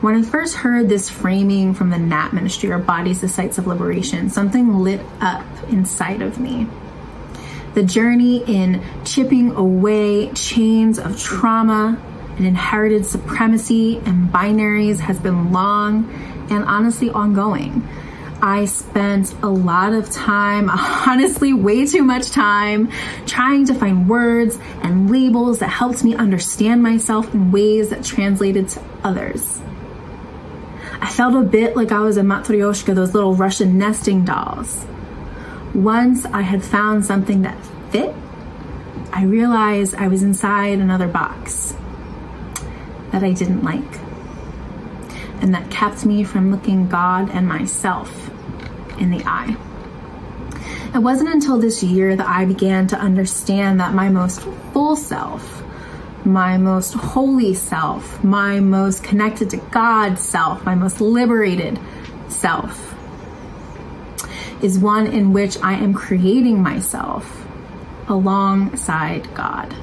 When 0.00 0.14
I 0.14 0.22
first 0.22 0.54
heard 0.54 0.88
this 0.88 1.10
framing 1.10 1.74
from 1.74 1.90
the 1.90 1.98
Nap 1.98 2.32
ministry, 2.32 2.70
our 2.70 2.78
bodies 2.78 3.24
as 3.24 3.34
sites 3.34 3.58
of 3.58 3.66
liberation, 3.66 4.30
something 4.30 4.78
lit 4.78 5.00
up 5.20 5.44
inside 5.68 6.22
of 6.22 6.38
me. 6.38 6.68
The 7.74 7.82
journey 7.82 8.44
in 8.46 8.84
chipping 9.04 9.50
away 9.56 10.30
chains 10.32 11.00
of 11.00 11.18
trauma 11.18 12.00
and 12.36 12.46
inherited 12.46 13.04
supremacy 13.04 13.96
and 14.06 14.30
binaries 14.30 15.00
has 15.00 15.18
been 15.18 15.50
long 15.52 16.08
and 16.50 16.64
honestly 16.64 17.10
ongoing. 17.10 17.82
I 18.44 18.66
spent 18.66 19.34
a 19.42 19.48
lot 19.48 19.94
of 19.94 20.10
time, 20.10 20.68
honestly, 20.70 21.54
way 21.54 21.86
too 21.86 22.02
much 22.02 22.30
time, 22.30 22.90
trying 23.24 23.64
to 23.68 23.74
find 23.74 24.06
words 24.06 24.58
and 24.82 25.10
labels 25.10 25.60
that 25.60 25.70
helped 25.70 26.04
me 26.04 26.14
understand 26.14 26.82
myself 26.82 27.32
in 27.32 27.52
ways 27.52 27.88
that 27.88 28.04
translated 28.04 28.68
to 28.68 28.82
others. 29.02 29.62
I 31.00 31.08
felt 31.08 31.34
a 31.34 31.40
bit 31.40 31.74
like 31.74 31.90
I 31.90 32.00
was 32.00 32.18
a 32.18 32.20
matryoshka, 32.20 32.94
those 32.94 33.14
little 33.14 33.34
Russian 33.34 33.78
nesting 33.78 34.26
dolls. 34.26 34.84
Once 35.72 36.26
I 36.26 36.42
had 36.42 36.62
found 36.62 37.06
something 37.06 37.40
that 37.42 37.56
fit, 37.92 38.14
I 39.10 39.24
realized 39.24 39.94
I 39.94 40.08
was 40.08 40.22
inside 40.22 40.80
another 40.80 41.08
box 41.08 41.74
that 43.10 43.24
I 43.24 43.32
didn't 43.32 43.62
like 43.62 44.00
and 45.40 45.54
that 45.54 45.70
kept 45.70 46.04
me 46.04 46.24
from 46.24 46.50
looking 46.50 46.88
God 46.88 47.30
and 47.30 47.46
myself 47.46 48.33
in 48.98 49.10
the 49.10 49.22
eye. 49.24 49.56
It 50.94 50.98
wasn't 50.98 51.30
until 51.30 51.58
this 51.58 51.82
year 51.82 52.14
that 52.14 52.28
I 52.28 52.44
began 52.44 52.86
to 52.88 52.96
understand 52.96 53.80
that 53.80 53.94
my 53.94 54.08
most 54.08 54.40
full 54.72 54.94
self, 54.94 55.64
my 56.24 56.56
most 56.56 56.94
holy 56.94 57.54
self, 57.54 58.22
my 58.22 58.60
most 58.60 59.02
connected 59.02 59.50
to 59.50 59.56
God 59.56 60.18
self, 60.18 60.64
my 60.64 60.74
most 60.74 61.00
liberated 61.00 61.78
self, 62.28 62.94
is 64.62 64.78
one 64.78 65.08
in 65.08 65.32
which 65.32 65.58
I 65.62 65.74
am 65.74 65.94
creating 65.94 66.62
myself 66.62 67.44
alongside 68.08 69.34
God. 69.34 69.74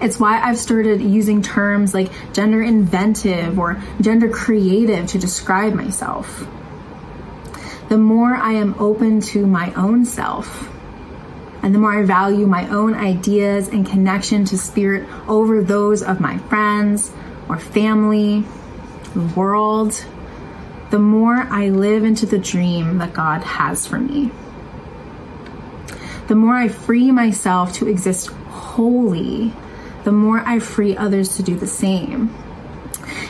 It's 0.00 0.20
why 0.20 0.40
I've 0.40 0.58
started 0.58 1.00
using 1.00 1.42
terms 1.42 1.94
like 1.94 2.12
gender 2.32 2.62
inventive 2.62 3.58
or 3.58 3.82
gender 4.00 4.28
creative 4.28 5.08
to 5.08 5.18
describe 5.18 5.74
myself. 5.74 6.46
The 7.88 7.98
more 7.98 8.34
I 8.34 8.54
am 8.54 8.74
open 8.80 9.20
to 9.32 9.46
my 9.46 9.72
own 9.74 10.04
self, 10.04 10.68
and 11.62 11.72
the 11.72 11.78
more 11.78 12.00
I 12.00 12.04
value 12.04 12.46
my 12.46 12.68
own 12.68 12.94
ideas 12.94 13.68
and 13.68 13.86
connection 13.86 14.44
to 14.46 14.58
spirit 14.58 15.08
over 15.28 15.62
those 15.62 16.02
of 16.02 16.18
my 16.18 16.38
friends 16.38 17.12
or 17.48 17.58
family, 17.58 18.44
the 19.14 19.22
world, 19.36 20.04
the 20.90 20.98
more 20.98 21.34
I 21.34 21.68
live 21.68 22.04
into 22.04 22.26
the 22.26 22.38
dream 22.38 22.98
that 22.98 23.12
God 23.12 23.42
has 23.42 23.86
for 23.86 23.98
me. 24.00 24.32
The 26.26 26.34
more 26.34 26.54
I 26.54 26.66
free 26.66 27.12
myself 27.12 27.72
to 27.74 27.88
exist 27.88 28.28
wholly, 28.28 29.52
the 30.02 30.12
more 30.12 30.40
I 30.40 30.58
free 30.58 30.96
others 30.96 31.36
to 31.36 31.42
do 31.44 31.54
the 31.54 31.68
same. 31.68 32.34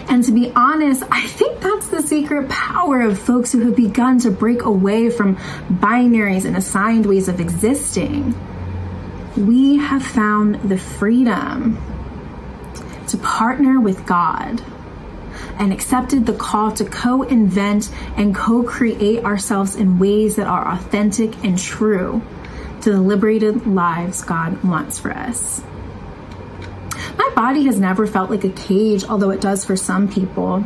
And 0.09 0.23
to 0.25 0.33
be 0.33 0.53
honest, 0.55 1.03
I 1.11 1.27
think 1.27 1.61
that's 1.61 1.89
the 1.89 2.03
secret 2.03 2.49
power 2.49 3.01
of 3.03 3.19
folks 3.19 3.53
who 3.53 3.61
have 3.61 3.77
begun 3.77 4.21
to 4.21 4.31
break 4.31 4.63
away 4.63 5.11
from 5.11 5.37
binaries 5.37 6.45
and 6.45 6.57
assigned 6.57 7.07
ways 7.07 7.29
of 7.29 7.41
existing. 7.41 8.35
We 9.37 9.77
have 9.79 10.05
found 10.05 10.69
the 10.69 10.79
freedom 10.79 11.79
to 13.09 13.19
partner 13.19 13.81
with 13.81 14.07
God 14.07 14.63
and 15.59 15.73
accepted 15.73 16.27
the 16.27 16.33
call 16.35 16.73
to 16.73 16.85
co 16.85 17.23
invent 17.23 17.91
and 18.17 18.35
co 18.35 18.63
create 18.63 19.25
ourselves 19.25 19.75
in 19.75 19.99
ways 19.99 20.37
that 20.37 20.47
are 20.47 20.69
authentic 20.69 21.45
and 21.45 21.59
true 21.59 22.23
to 22.83 22.93
the 22.93 23.01
liberated 23.01 23.67
lives 23.67 24.23
God 24.23 24.63
wants 24.63 24.99
for 24.99 25.11
us. 25.11 25.63
Body 27.37 27.67
has 27.67 27.79
never 27.79 28.07
felt 28.07 28.31
like 28.31 28.45
a 28.45 28.49
cage, 28.49 29.05
although 29.05 29.29
it 29.29 29.43
does 29.43 29.63
for 29.63 29.77
some 29.77 30.09
people. 30.09 30.65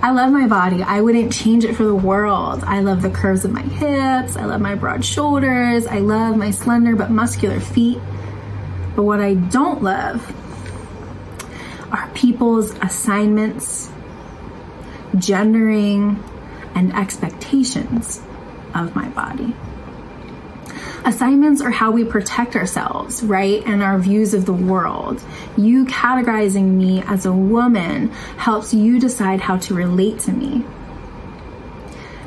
I 0.00 0.12
love 0.12 0.32
my 0.32 0.46
body. 0.46 0.80
I 0.80 1.00
wouldn't 1.00 1.32
change 1.32 1.64
it 1.64 1.74
for 1.74 1.82
the 1.82 1.96
world. 1.96 2.62
I 2.62 2.78
love 2.78 3.02
the 3.02 3.10
curves 3.10 3.44
of 3.44 3.50
my 3.50 3.62
hips. 3.62 4.36
I 4.36 4.44
love 4.44 4.60
my 4.60 4.76
broad 4.76 5.04
shoulders. 5.04 5.84
I 5.84 5.98
love 5.98 6.36
my 6.36 6.52
slender 6.52 6.94
but 6.94 7.10
muscular 7.10 7.58
feet. 7.58 7.98
But 8.94 9.02
what 9.02 9.20
I 9.20 9.34
don't 9.34 9.82
love 9.82 10.32
are 11.90 12.08
people's 12.14 12.70
assignments, 12.78 13.90
gendering, 15.18 16.22
and 16.76 16.94
expectations 16.94 18.22
of 18.76 18.94
my 18.94 19.08
body. 19.08 19.56
Assignments 21.06 21.62
are 21.62 21.70
how 21.70 21.92
we 21.92 22.02
protect 22.02 22.56
ourselves, 22.56 23.22
right? 23.22 23.62
And 23.64 23.80
our 23.80 23.96
views 23.96 24.34
of 24.34 24.44
the 24.44 24.52
world. 24.52 25.22
You 25.56 25.84
categorizing 25.84 26.64
me 26.64 27.00
as 27.00 27.26
a 27.26 27.32
woman 27.32 28.08
helps 28.38 28.74
you 28.74 28.98
decide 28.98 29.40
how 29.40 29.58
to 29.58 29.74
relate 29.74 30.18
to 30.20 30.32
me. 30.32 30.64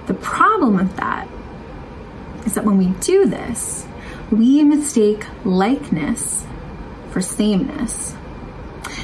The 0.08 0.14
problem 0.14 0.78
with 0.78 0.96
that 0.96 1.28
is 2.46 2.56
that 2.56 2.64
when 2.64 2.78
we 2.78 2.88
do 3.02 3.26
this, 3.26 3.86
we 4.32 4.64
mistake 4.64 5.26
likeness 5.44 6.46
for 7.12 7.20
sameness. 7.20 8.16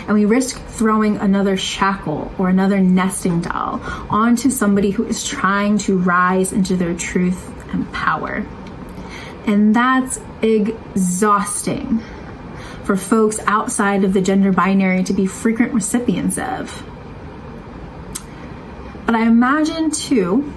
And 0.08 0.14
we 0.14 0.24
risk 0.24 0.58
throwing 0.68 1.18
another 1.18 1.58
shackle 1.58 2.32
or 2.38 2.48
another 2.48 2.80
nesting 2.80 3.42
doll 3.42 3.82
onto 4.10 4.50
somebody 4.52 4.92
who 4.92 5.06
is 5.06 5.28
trying 5.28 5.80
to 5.80 5.98
rise 5.98 6.54
into 6.54 6.78
their 6.78 6.96
truth 6.96 7.52
and 7.74 7.92
power. 7.92 8.46
And 9.46 9.76
that's 9.76 10.20
exhausting 10.42 12.04
for 12.84 12.98
folks 12.98 13.40
outside 13.46 14.04
of 14.04 14.14
the 14.14 14.22
gender 14.22 14.52
binary 14.52 15.04
to 15.04 15.14
be 15.14 15.28
frequent 15.28 15.74
recipients 15.74 16.38
of. 16.38 16.84
But 19.06 19.16
I 19.16 19.28
imagine 19.28 19.92
too, 19.92 20.52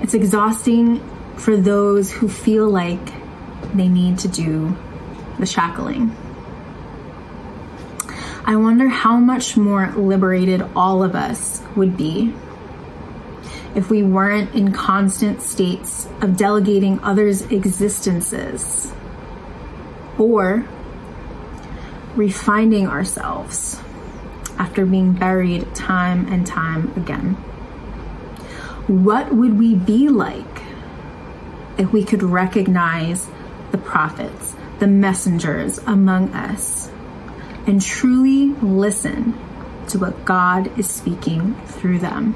it's 0.00 0.14
exhausting 0.14 1.00
for 1.36 1.56
those 1.56 2.10
who 2.10 2.28
feel 2.28 2.68
like 2.68 3.00
they 3.74 3.88
need 3.88 4.18
to 4.20 4.28
do 4.28 4.76
the 5.38 5.46
shackling. 5.46 6.14
I 8.44 8.56
wonder 8.56 8.88
how 8.88 9.18
much 9.18 9.56
more 9.56 9.92
liberated 9.92 10.62
all 10.74 11.04
of 11.04 11.14
us 11.14 11.62
would 11.76 11.96
be 11.96 12.34
if 13.74 13.88
we 13.90 14.02
weren't 14.02 14.54
in 14.54 14.72
constant 14.72 15.42
states 15.42 16.06
of 16.20 16.36
delegating 16.36 17.00
others' 17.00 17.42
existences 17.42 18.92
or 20.18 20.66
refinding 22.14 22.86
ourselves 22.86 23.80
after 24.58 24.84
being 24.84 25.12
buried 25.12 25.74
time 25.74 26.30
and 26.30 26.46
time 26.46 26.92
again. 26.96 27.34
What 28.86 29.34
would 29.34 29.58
we 29.58 29.74
be 29.74 30.08
like 30.08 30.62
if 31.78 31.92
we 31.92 32.04
could 32.04 32.22
recognize 32.22 33.28
the 33.70 33.78
prophets, 33.78 34.54
the 34.78 34.86
messengers 34.86 35.78
among 35.78 36.34
us, 36.34 36.90
and 37.66 37.80
truly 37.80 38.48
listen 38.60 39.38
to 39.88 39.98
what 39.98 40.24
God 40.24 40.78
is 40.78 40.90
speaking 40.90 41.54
through 41.66 42.00
them? 42.00 42.34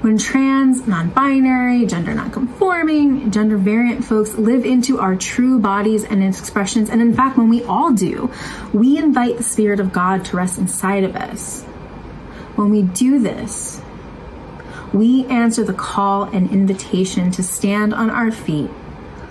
When 0.00 0.16
trans, 0.16 0.86
non 0.86 1.08
binary, 1.10 1.84
gender 1.84 2.14
non 2.14 2.30
conforming, 2.30 3.32
gender 3.32 3.56
variant 3.56 4.04
folks 4.04 4.34
live 4.34 4.64
into 4.64 5.00
our 5.00 5.16
true 5.16 5.58
bodies 5.58 6.04
and 6.04 6.22
expressions, 6.22 6.88
and 6.88 7.02
in 7.02 7.14
fact, 7.14 7.36
when 7.36 7.48
we 7.48 7.64
all 7.64 7.92
do, 7.92 8.30
we 8.72 8.96
invite 8.96 9.36
the 9.36 9.42
Spirit 9.42 9.80
of 9.80 9.92
God 9.92 10.24
to 10.26 10.36
rest 10.36 10.58
inside 10.58 11.02
of 11.02 11.16
us. 11.16 11.64
When 12.54 12.70
we 12.70 12.82
do 12.82 13.18
this, 13.18 13.80
we 14.92 15.26
answer 15.26 15.64
the 15.64 15.74
call 15.74 16.24
and 16.24 16.50
invitation 16.50 17.30
to 17.32 17.42
stand 17.42 17.92
on 17.92 18.08
our 18.08 18.30
feet, 18.30 18.70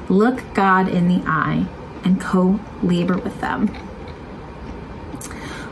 look 0.09 0.43
God 0.53 0.89
in 0.89 1.07
the 1.07 1.23
eye, 1.25 1.65
and 2.03 2.19
co 2.19 2.59
labor 2.83 3.17
with 3.17 3.39
them. 3.39 3.73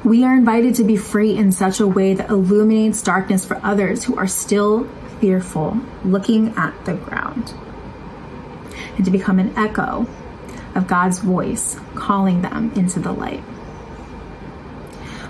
We 0.05 0.23
are 0.23 0.35
invited 0.35 0.75
to 0.75 0.83
be 0.83 0.97
free 0.97 1.35
in 1.35 1.51
such 1.51 1.79
a 1.79 1.87
way 1.87 2.13
that 2.13 2.29
illuminates 2.29 3.01
darkness 3.01 3.43
for 3.43 3.59
others 3.63 4.03
who 4.03 4.15
are 4.17 4.27
still 4.27 4.87
fearful, 5.19 5.79
looking 6.03 6.53
at 6.55 6.85
the 6.85 6.93
ground, 6.93 7.55
and 8.97 9.03
to 9.03 9.09
become 9.09 9.39
an 9.39 9.57
echo 9.57 10.05
of 10.75 10.85
God's 10.85 11.17
voice 11.17 11.79
calling 11.95 12.43
them 12.43 12.71
into 12.75 12.99
the 12.99 13.11
light. 13.11 13.39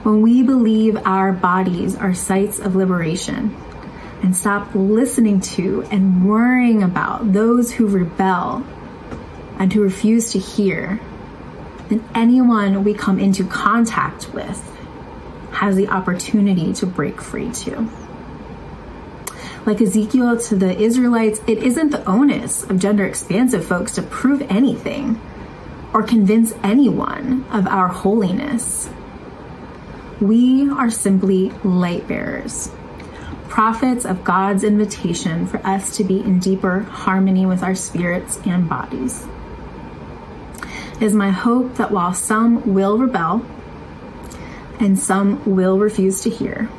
When 0.03 0.21
we 0.21 0.43
believe 0.43 0.97
our 1.05 1.31
bodies 1.31 1.95
are 1.95 2.13
sites 2.13 2.59
of 2.59 2.75
liberation 2.75 3.55
and 4.23 4.35
stop 4.35 4.75
listening 4.75 5.39
to 5.55 5.83
and 5.89 6.27
worrying 6.27 6.83
about 6.83 7.31
those 7.31 7.71
who 7.71 7.87
rebel 7.87 8.65
and 9.57 9.71
who 9.71 9.81
refuse 9.81 10.33
to 10.33 10.39
hear, 10.39 10.99
then 11.89 12.03
anyone 12.13 12.83
we 12.83 12.93
come 12.93 13.19
into 13.19 13.43
contact 13.45 14.33
with 14.33 14.71
has 15.51 15.75
the 15.75 15.87
opportunity 15.87 16.73
to 16.73 16.85
break 16.85 17.21
free 17.21 17.51
too. 17.51 17.89
Like 19.65 19.81
Ezekiel 19.81 20.37
to 20.41 20.55
the 20.55 20.79
Israelites, 20.79 21.39
it 21.47 21.59
isn't 21.59 21.89
the 21.89 22.05
onus 22.07 22.63
of 22.63 22.77
gender 22.77 23.05
expansive 23.05 23.65
folks 23.65 23.93
to 23.93 24.03
prove 24.03 24.41
anything 24.43 25.19
or 25.93 26.03
convince 26.03 26.53
anyone 26.61 27.45
of 27.51 27.67
our 27.67 27.87
holiness. 27.87 28.89
We 30.21 30.69
are 30.69 30.91
simply 30.91 31.49
light 31.63 32.07
bearers, 32.07 32.69
prophets 33.49 34.05
of 34.05 34.23
God's 34.23 34.63
invitation 34.63 35.47
for 35.47 35.65
us 35.65 35.97
to 35.97 36.03
be 36.03 36.19
in 36.19 36.39
deeper 36.39 36.81
harmony 36.81 37.45
with 37.45 37.63
our 37.63 37.75
spirits 37.75 38.39
and 38.45 38.69
bodies. 38.69 39.25
Is 41.01 41.13
my 41.13 41.29
hope 41.29 41.75
that 41.75 41.91
while 41.91 42.13
some 42.13 42.73
will 42.73 42.97
rebel 42.97 43.45
and 44.79 44.97
some 44.97 45.43
will 45.45 45.77
refuse 45.77 46.21
to 46.21 46.29
hear, 46.29 46.69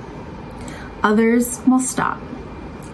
others 1.03 1.61
will 1.67 1.81
stop 1.81 2.21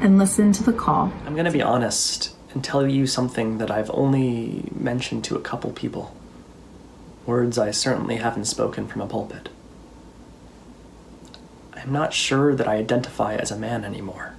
and 0.01 0.19
listen 0.19 0.53
to 0.53 0.65
the 0.65 0.73
call. 0.73 1.13
I'm 1.25 1.35
going 1.35 1.45
to 1.45 1.53
be 1.53 1.63
honest 1.63 2.35
and 2.53 2.63
tell 2.63 2.87
you 2.87 3.07
something 3.07 3.59
that 3.59 3.71
I've 3.71 3.91
only 3.95 4.69
mentioned 4.75 5.23
to 5.25 5.37
a 5.37 5.41
couple 5.41 5.71
people. 5.71 6.15
Words 7.25 7.57
I 7.57 7.71
certainly 7.71 8.17
haven't 8.17 8.47
spoken 8.47 8.89
from 8.89 9.01
a 9.01 9.07
pulpit. 9.07 9.49
I'm 11.73 11.93
not 11.93 12.13
sure 12.13 12.55
that 12.55 12.67
I 12.67 12.77
identify 12.77 13.37
as 13.37 13.51
a 13.51 13.59
man 13.59 13.85
anymore. 13.85 14.35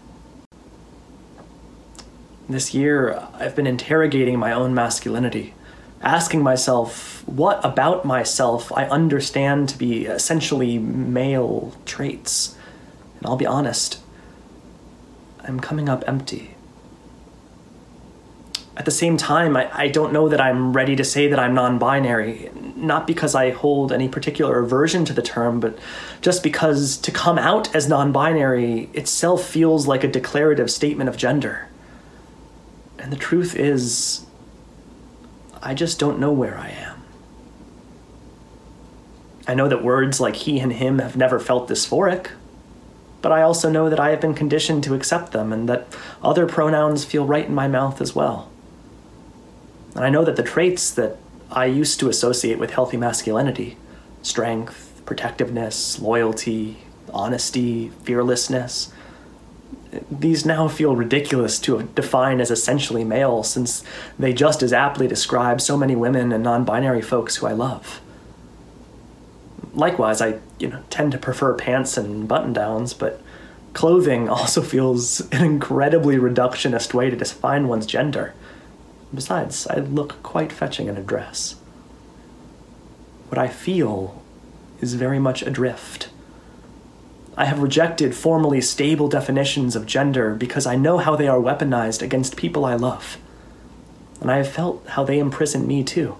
This 2.50 2.74
year, 2.74 3.26
I've 3.36 3.56
been 3.56 3.68
interrogating 3.68 4.38
my 4.38 4.52
own 4.52 4.74
masculinity, 4.74 5.54
asking 6.04 6.42
myself 6.42 7.26
what 7.26 7.64
about 7.64 8.06
myself 8.06 8.72
I 8.74 8.86
understand 8.86 9.70
to 9.70 9.78
be 9.78 10.06
essentially 10.06 10.78
male 10.78 11.74
traits. 11.86 12.58
And 13.18 13.28
I'll 13.28 13.38
be 13.38 13.46
honest, 13.46 14.00
I'm 15.44 15.60
coming 15.60 15.90
up 15.90 16.04
empty. 16.08 16.56
At 18.76 18.86
the 18.86 18.92
same 18.92 19.18
time, 19.18 19.56
I, 19.56 19.70
I 19.72 19.88
don't 19.88 20.12
know 20.12 20.28
that 20.30 20.42
I'm 20.42 20.74
ready 20.74 20.96
to 20.96 21.04
say 21.04 21.28
that 21.28 21.40
I'm 21.40 21.54
non 21.54 21.78
binary, 21.78 22.50
not 22.76 23.06
because 23.06 23.36
I 23.36 23.52
hold 23.52 23.92
any 23.92 24.10
particular 24.10 24.60
aversion 24.60 25.06
to 25.06 25.14
the 25.14 25.22
term, 25.22 25.60
but 25.60 25.78
just 26.22 26.42
because 26.42 26.98
to 26.98 27.12
come 27.12 27.38
out 27.38 27.74
as 27.76 27.88
non 27.88 28.12
binary 28.12 28.90
itself 28.94 29.44
feels 29.44 29.86
like 29.86 30.04
a 30.04 30.08
declarative 30.08 30.72
statement 30.72 31.08
of 31.08 31.18
gender. 31.18 31.68
And 32.98 33.12
the 33.12 33.18
truth 33.18 33.56
is, 33.56 34.26
I 35.66 35.74
just 35.74 35.98
don't 35.98 36.20
know 36.20 36.32
where 36.32 36.58
I 36.58 36.70
am. 36.70 37.04
I 39.48 39.54
know 39.54 39.70
that 39.70 39.84
words 39.84 40.20
like 40.20 40.36
he 40.36 40.60
and 40.60 40.74
him 40.74 41.00
have 41.00 41.16
never 41.16 41.40
felt 41.40 41.70
dysphoric, 41.70 42.32
but 43.22 43.32
I 43.32 43.42
also 43.44 43.70
know 43.70 43.90
that 43.90 44.00
I 44.00 44.10
have 44.10 44.20
been 44.20 44.34
conditioned 44.34 44.84
to 44.84 44.94
accept 44.94 45.32
them 45.32 45.54
and 45.54 45.70
that 45.70 45.88
other 46.22 46.46
pronouns 46.46 47.06
feel 47.06 47.26
right 47.26 47.46
in 47.46 47.56
my 47.56 47.70
mouth 47.70 48.02
as 48.02 48.14
well. 48.14 48.52
And 49.96 50.04
I 50.04 50.10
know 50.10 50.26
that 50.26 50.36
the 50.36 50.44
traits 50.44 50.92
that 50.92 51.18
I 51.50 51.66
used 51.66 51.98
to 52.02 52.10
associate 52.10 52.60
with 52.60 52.72
healthy 52.72 52.98
masculinity 52.98 53.78
strength, 54.22 55.02
protectiveness, 55.06 56.00
loyalty, 56.00 56.78
honesty, 57.14 57.90
fearlessness 58.04 58.92
these 60.10 60.46
now 60.46 60.68
feel 60.68 60.96
ridiculous 60.96 61.60
to 61.60 61.84
define 61.96 62.42
as 62.42 62.52
essentially 62.52 63.04
male 63.04 63.44
since 63.44 63.84
they 64.18 64.34
just 64.34 64.64
as 64.64 64.74
aptly 64.74 65.08
describe 65.08 65.62
so 65.62 65.78
many 65.78 65.96
women 65.96 66.32
and 66.32 66.44
non 66.44 66.64
binary 66.64 67.02
folks 67.02 67.38
who 67.38 67.48
I 67.48 67.54
love 67.54 68.02
likewise, 69.74 70.22
I 70.22 70.40
you 70.60 70.70
know 70.70 70.84
tend 70.90 71.12
to 71.14 71.18
prefer 71.18 71.54
pants 71.54 71.98
and 71.98 72.28
button 72.28 72.54
downs, 72.54 72.94
but 72.94 73.22
clothing 73.74 74.30
also 74.38 74.62
feels 74.62 75.22
an 75.32 75.44
incredibly 75.44 76.18
reductionist 76.18 76.94
way 76.94 77.10
to 77.10 77.16
define 77.16 77.68
one's 77.68 77.86
gender. 77.86 78.34
Besides, 79.14 79.68
I 79.68 79.76
look 79.78 80.22
quite 80.24 80.52
fetching 80.52 80.88
in 80.88 80.98
a 80.98 81.04
dress. 81.04 81.56
What 83.30 83.38
I 83.38 83.48
feel 83.48 84.22
is 84.82 84.96
very 84.96 85.20
much 85.20 85.44
adrift. 85.44 86.10
I 87.36 87.46
have 87.46 87.60
rejected 87.60 88.16
formally 88.16 88.62
stable 88.62 89.08
definitions 89.08 89.76
of 89.76 89.88
gender 89.88 90.36
because 90.36 90.68
I 90.68 90.76
know 90.76 91.00
how 91.00 91.16
they 91.16 91.28
are 91.28 91.40
weaponized 91.40 92.02
against 92.02 92.38
people 92.38 92.64
I 92.64 92.76
love. 92.76 93.18
And 94.22 94.30
I 94.30 94.38
have 94.38 94.50
felt 94.50 94.86
how 94.90 95.04
they 95.04 95.20
imprison 95.20 95.66
me 95.68 95.84
too. 95.84 96.16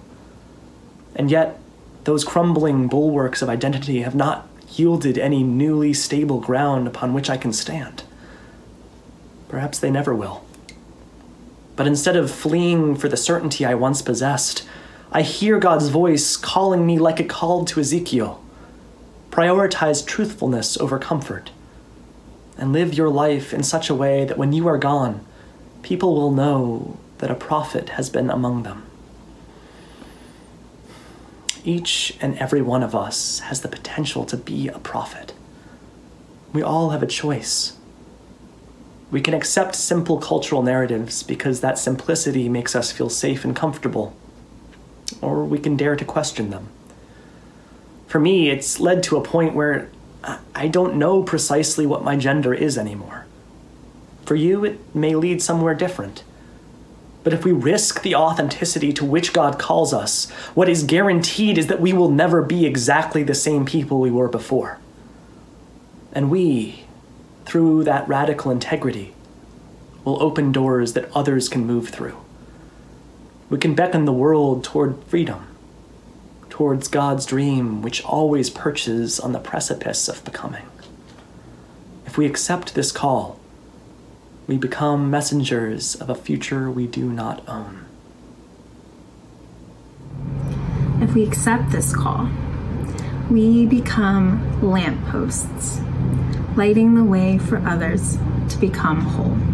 And 1.14 1.30
yet, 1.30 1.58
those 2.02 2.24
crumbling 2.24 2.88
bulwarks 2.88 3.42
of 3.42 3.48
identity 3.48 4.02
have 4.02 4.14
not 4.14 4.48
yielded 4.72 5.16
any 5.16 5.42
newly 5.42 5.92
stable 5.92 6.40
ground 6.40 6.86
upon 6.86 7.14
which 7.14 7.30
I 7.30 7.36
can 7.36 7.52
stand. 7.52 8.02
Perhaps 9.48 9.78
they 9.78 9.90
never 9.90 10.14
will. 10.14 10.44
But 11.76 11.86
instead 11.86 12.16
of 12.16 12.30
fleeing 12.30 12.96
for 12.96 13.08
the 13.08 13.16
certainty 13.16 13.64
I 13.64 13.74
once 13.74 14.02
possessed, 14.02 14.64
I 15.12 15.22
hear 15.22 15.58
God's 15.58 15.88
voice 15.88 16.36
calling 16.36 16.84
me 16.84 16.98
like 16.98 17.20
it 17.20 17.28
called 17.28 17.68
to 17.68 17.80
Ezekiel. 17.80 18.43
Prioritize 19.34 20.06
truthfulness 20.06 20.76
over 20.76 20.96
comfort, 20.96 21.50
and 22.56 22.72
live 22.72 22.94
your 22.94 23.08
life 23.08 23.52
in 23.52 23.64
such 23.64 23.90
a 23.90 23.94
way 23.94 24.24
that 24.24 24.38
when 24.38 24.52
you 24.52 24.68
are 24.68 24.78
gone, 24.78 25.26
people 25.82 26.14
will 26.14 26.30
know 26.30 26.96
that 27.18 27.32
a 27.32 27.34
prophet 27.34 27.88
has 27.88 28.08
been 28.08 28.30
among 28.30 28.62
them. 28.62 28.86
Each 31.64 32.16
and 32.20 32.38
every 32.38 32.62
one 32.62 32.84
of 32.84 32.94
us 32.94 33.40
has 33.40 33.62
the 33.62 33.66
potential 33.66 34.24
to 34.26 34.36
be 34.36 34.68
a 34.68 34.78
prophet. 34.78 35.32
We 36.52 36.62
all 36.62 36.90
have 36.90 37.02
a 37.02 37.06
choice. 37.08 37.76
We 39.10 39.20
can 39.20 39.34
accept 39.34 39.74
simple 39.74 40.18
cultural 40.18 40.62
narratives 40.62 41.24
because 41.24 41.60
that 41.60 41.76
simplicity 41.76 42.48
makes 42.48 42.76
us 42.76 42.92
feel 42.92 43.10
safe 43.10 43.44
and 43.44 43.56
comfortable, 43.56 44.14
or 45.20 45.44
we 45.44 45.58
can 45.58 45.76
dare 45.76 45.96
to 45.96 46.04
question 46.04 46.50
them. 46.50 46.68
For 48.14 48.20
me, 48.20 48.48
it's 48.48 48.78
led 48.78 49.02
to 49.02 49.16
a 49.16 49.20
point 49.20 49.56
where 49.56 49.88
I- 50.54 50.68
don't 50.68 50.94
know 50.94 51.24
precisely 51.24 51.84
what 51.84 52.04
my 52.04 52.14
gender 52.14 52.54
is 52.54 52.78
anymore. 52.78 53.26
For 54.24 54.36
you, 54.36 54.64
it 54.64 54.78
may 54.94 55.16
lead 55.16 55.42
somewhere 55.42 55.74
different. 55.74 56.22
But 57.24 57.32
if 57.32 57.44
we 57.44 57.50
risk 57.50 58.02
the 58.02 58.14
authenticity 58.14 58.92
to 58.92 59.04
which 59.04 59.32
God 59.32 59.58
calls 59.58 59.92
us, 59.92 60.30
what 60.54 60.68
is 60.68 60.84
guaranteed 60.84 61.58
is 61.58 61.66
that 61.66 61.80
we 61.80 61.92
will 61.92 62.08
never 62.08 62.40
be 62.40 62.64
exactly 62.64 63.24
the 63.24 63.34
same 63.34 63.64
people 63.64 63.98
we 63.98 64.12
were 64.12 64.28
before. 64.28 64.78
And 66.12 66.30
we, 66.30 66.84
through 67.46 67.82
that 67.82 68.08
radical 68.08 68.52
integrity, 68.52 69.12
will 70.04 70.22
open 70.22 70.52
doors 70.52 70.92
that 70.92 71.10
others 71.16 71.48
can 71.48 71.66
move 71.66 71.88
through. 71.88 72.18
We 73.50 73.58
can 73.58 73.74
beckon 73.74 74.04
the 74.04 74.12
world 74.12 74.62
toward 74.62 75.02
freedom, 75.08 75.46
towards 76.54 76.86
God's 76.86 77.26
dream, 77.26 77.82
which 77.82 78.04
always 78.04 78.48
perches 78.48 79.18
on 79.18 79.32
the 79.32 79.40
precipice 79.40 80.08
of 80.08 80.24
becoming. 80.24 80.62
If 82.06 82.16
we 82.16 82.26
accept 82.26 82.76
this 82.76 82.92
call, 82.92 83.40
we 84.46 84.56
become 84.56 85.10
messengers 85.10 85.96
of 85.96 86.08
a 86.08 86.14
future 86.14 86.70
we 86.70 86.86
do 86.86 87.12
not 87.12 87.42
own. 87.48 87.84
If 91.02 91.16
we 91.16 91.24
accept 91.24 91.72
this 91.72 91.92
call, 91.92 92.30
we 93.28 93.66
become 93.66 94.62
lampposts, 94.62 95.80
lighting 96.54 96.94
the 96.94 97.02
way 97.02 97.36
for 97.36 97.58
others 97.66 98.16
to 98.50 98.58
become 98.58 99.00
whole. 99.00 99.53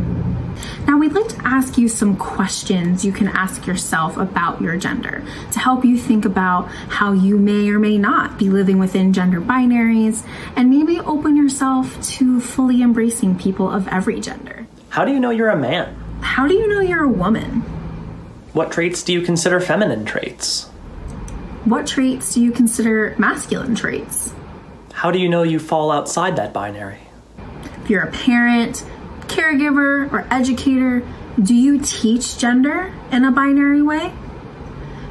Now, 0.86 0.98
we'd 0.98 1.12
like 1.12 1.28
to 1.28 1.46
ask 1.46 1.78
you 1.78 1.88
some 1.88 2.16
questions 2.16 3.04
you 3.04 3.12
can 3.12 3.28
ask 3.28 3.66
yourself 3.66 4.16
about 4.16 4.60
your 4.60 4.76
gender 4.76 5.22
to 5.52 5.58
help 5.58 5.84
you 5.84 5.96
think 5.96 6.24
about 6.24 6.68
how 6.68 7.12
you 7.12 7.38
may 7.38 7.68
or 7.68 7.78
may 7.78 7.98
not 7.98 8.38
be 8.38 8.50
living 8.50 8.78
within 8.78 9.12
gender 9.12 9.40
binaries 9.40 10.26
and 10.56 10.70
maybe 10.70 10.98
open 11.00 11.36
yourself 11.36 12.00
to 12.02 12.40
fully 12.40 12.82
embracing 12.82 13.38
people 13.38 13.70
of 13.70 13.86
every 13.88 14.20
gender. 14.20 14.66
How 14.88 15.04
do 15.04 15.12
you 15.12 15.20
know 15.20 15.30
you're 15.30 15.50
a 15.50 15.56
man? 15.56 15.94
How 16.22 16.46
do 16.48 16.54
you 16.54 16.66
know 16.66 16.80
you're 16.80 17.04
a 17.04 17.08
woman? 17.08 17.60
What 18.52 18.72
traits 18.72 19.02
do 19.02 19.12
you 19.12 19.22
consider 19.22 19.60
feminine 19.60 20.04
traits? 20.04 20.64
What 21.64 21.86
traits 21.86 22.34
do 22.34 22.42
you 22.42 22.50
consider 22.50 23.14
masculine 23.18 23.74
traits? 23.74 24.34
How 24.92 25.10
do 25.10 25.18
you 25.18 25.28
know 25.28 25.42
you 25.44 25.58
fall 25.58 25.92
outside 25.92 26.36
that 26.36 26.52
binary? 26.52 26.98
If 27.84 27.90
you're 27.90 28.02
a 28.02 28.10
parent, 28.10 28.84
caregiver, 29.30 30.12
or 30.12 30.26
educator, 30.30 31.06
do 31.40 31.54
you 31.54 31.80
teach 31.80 32.36
gender 32.38 32.92
in 33.10 33.24
a 33.24 33.30
binary 33.30 33.82
way? 33.82 34.12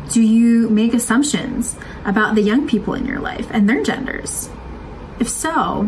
Do 0.09 0.21
you 0.21 0.69
make 0.69 0.93
assumptions 0.93 1.75
about 2.05 2.35
the 2.35 2.41
young 2.41 2.67
people 2.67 2.93
in 2.93 3.05
your 3.05 3.19
life 3.19 3.47
and 3.51 3.69
their 3.69 3.83
genders? 3.83 4.49
If 5.19 5.29
so, 5.29 5.83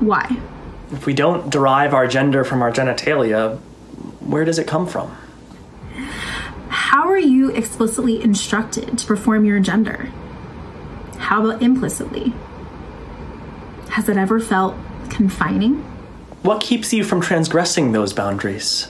why? 0.00 0.38
If 0.90 1.04
we 1.06 1.14
don't 1.14 1.50
derive 1.50 1.94
our 1.94 2.06
gender 2.06 2.44
from 2.44 2.62
our 2.62 2.72
genitalia, 2.72 3.58
where 4.20 4.44
does 4.44 4.58
it 4.58 4.66
come 4.66 4.86
from? 4.86 5.14
How 6.68 7.08
are 7.08 7.18
you 7.18 7.50
explicitly 7.50 8.22
instructed 8.22 8.98
to 8.98 9.06
perform 9.06 9.44
your 9.44 9.60
gender? 9.60 10.10
How 11.18 11.44
about 11.44 11.62
implicitly? 11.62 12.32
Has 13.90 14.08
it 14.08 14.16
ever 14.16 14.40
felt 14.40 14.74
confining? 15.10 15.84
What 16.42 16.60
keeps 16.60 16.92
you 16.92 17.02
from 17.02 17.20
transgressing 17.20 17.90
those 17.90 18.12
boundaries? 18.12 18.84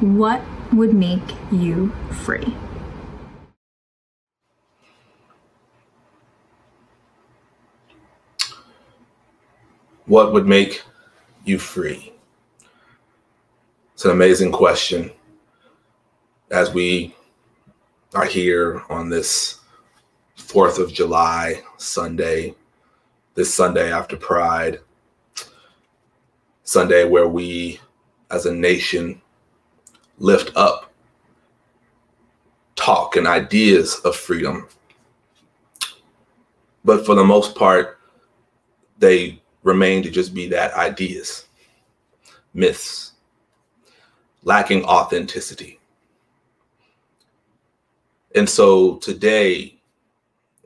What 0.00 0.42
would 0.72 0.92
make 0.92 1.22
you 1.50 1.88
free? 2.24 2.54
What 10.04 10.34
would 10.34 10.46
make 10.46 10.82
you 11.44 11.58
free? 11.58 12.12
It's 13.94 14.04
an 14.04 14.10
amazing 14.10 14.52
question. 14.52 15.10
As 16.50 16.74
we 16.74 17.16
are 18.14 18.26
here 18.26 18.82
on 18.90 19.08
this 19.08 19.60
4th 20.36 20.78
of 20.78 20.92
July 20.92 21.62
Sunday, 21.78 22.54
this 23.34 23.54
Sunday 23.54 23.90
after 23.90 24.18
Pride, 24.18 24.80
Sunday 26.72 27.04
where 27.04 27.28
we 27.28 27.78
as 28.30 28.46
a 28.46 28.54
nation 28.54 29.20
lift 30.18 30.56
up 30.56 30.90
talk 32.76 33.16
and 33.16 33.26
ideas 33.26 33.96
of 34.06 34.16
freedom. 34.16 34.66
But 36.82 37.04
for 37.04 37.14
the 37.14 37.24
most 37.24 37.54
part, 37.54 37.98
they 38.98 39.42
remain 39.62 40.02
to 40.02 40.10
just 40.10 40.32
be 40.32 40.48
that 40.48 40.72
ideas, 40.72 41.46
myths, 42.54 43.12
lacking 44.42 44.82
authenticity. 44.84 45.78
And 48.34 48.48
so 48.48 48.96
today, 48.96 49.78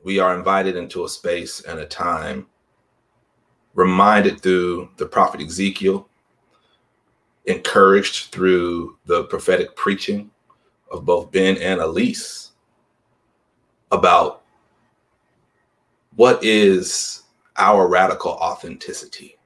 we 0.05 0.19
are 0.19 0.37
invited 0.37 0.77
into 0.77 1.03
a 1.03 1.09
space 1.09 1.59
and 1.65 1.79
a 1.79 1.85
time, 1.85 2.47
reminded 3.77 4.41
through 4.41 4.89
the 4.97 5.05
prophet 5.05 5.39
Ezekiel, 5.39 6.09
encouraged 7.45 8.31
through 8.31 8.97
the 9.05 9.23
prophetic 9.25 9.75
preaching 9.75 10.29
of 10.91 11.05
both 11.05 11.31
Ben 11.31 11.55
and 11.57 11.79
Elise 11.79 12.51
about 13.91 14.41
what 16.15 16.43
is 16.43 17.21
our 17.57 17.87
radical 17.87 18.31
authenticity. 18.31 19.37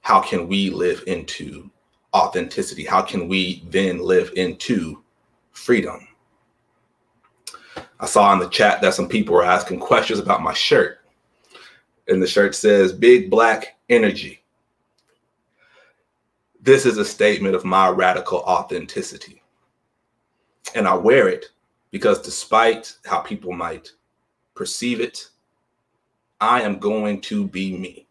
How 0.00 0.20
can 0.20 0.46
we 0.46 0.70
live 0.70 1.02
into 1.08 1.68
authenticity? 2.14 2.84
How 2.84 3.02
can 3.02 3.26
we 3.26 3.64
then 3.66 3.98
live 3.98 4.32
into 4.36 5.02
freedom? 5.50 6.06
I 7.98 8.06
saw 8.06 8.32
in 8.32 8.38
the 8.38 8.48
chat 8.48 8.80
that 8.80 8.94
some 8.94 9.08
people 9.08 9.34
were 9.34 9.44
asking 9.44 9.80
questions 9.80 10.20
about 10.20 10.42
my 10.42 10.52
shirt. 10.52 11.01
And 12.08 12.22
the 12.22 12.26
shirt 12.26 12.54
says, 12.54 12.92
Big 12.92 13.30
Black 13.30 13.76
Energy. 13.88 14.42
This 16.60 16.86
is 16.86 16.98
a 16.98 17.04
statement 17.04 17.54
of 17.54 17.64
my 17.64 17.88
radical 17.88 18.38
authenticity. 18.40 19.42
And 20.74 20.86
I 20.86 20.94
wear 20.94 21.28
it 21.28 21.46
because 21.90 22.22
despite 22.22 22.96
how 23.04 23.20
people 23.20 23.52
might 23.52 23.92
perceive 24.54 25.00
it, 25.00 25.28
I 26.40 26.62
am 26.62 26.78
going 26.78 27.20
to 27.22 27.46
be 27.46 27.76
me. 27.76 28.06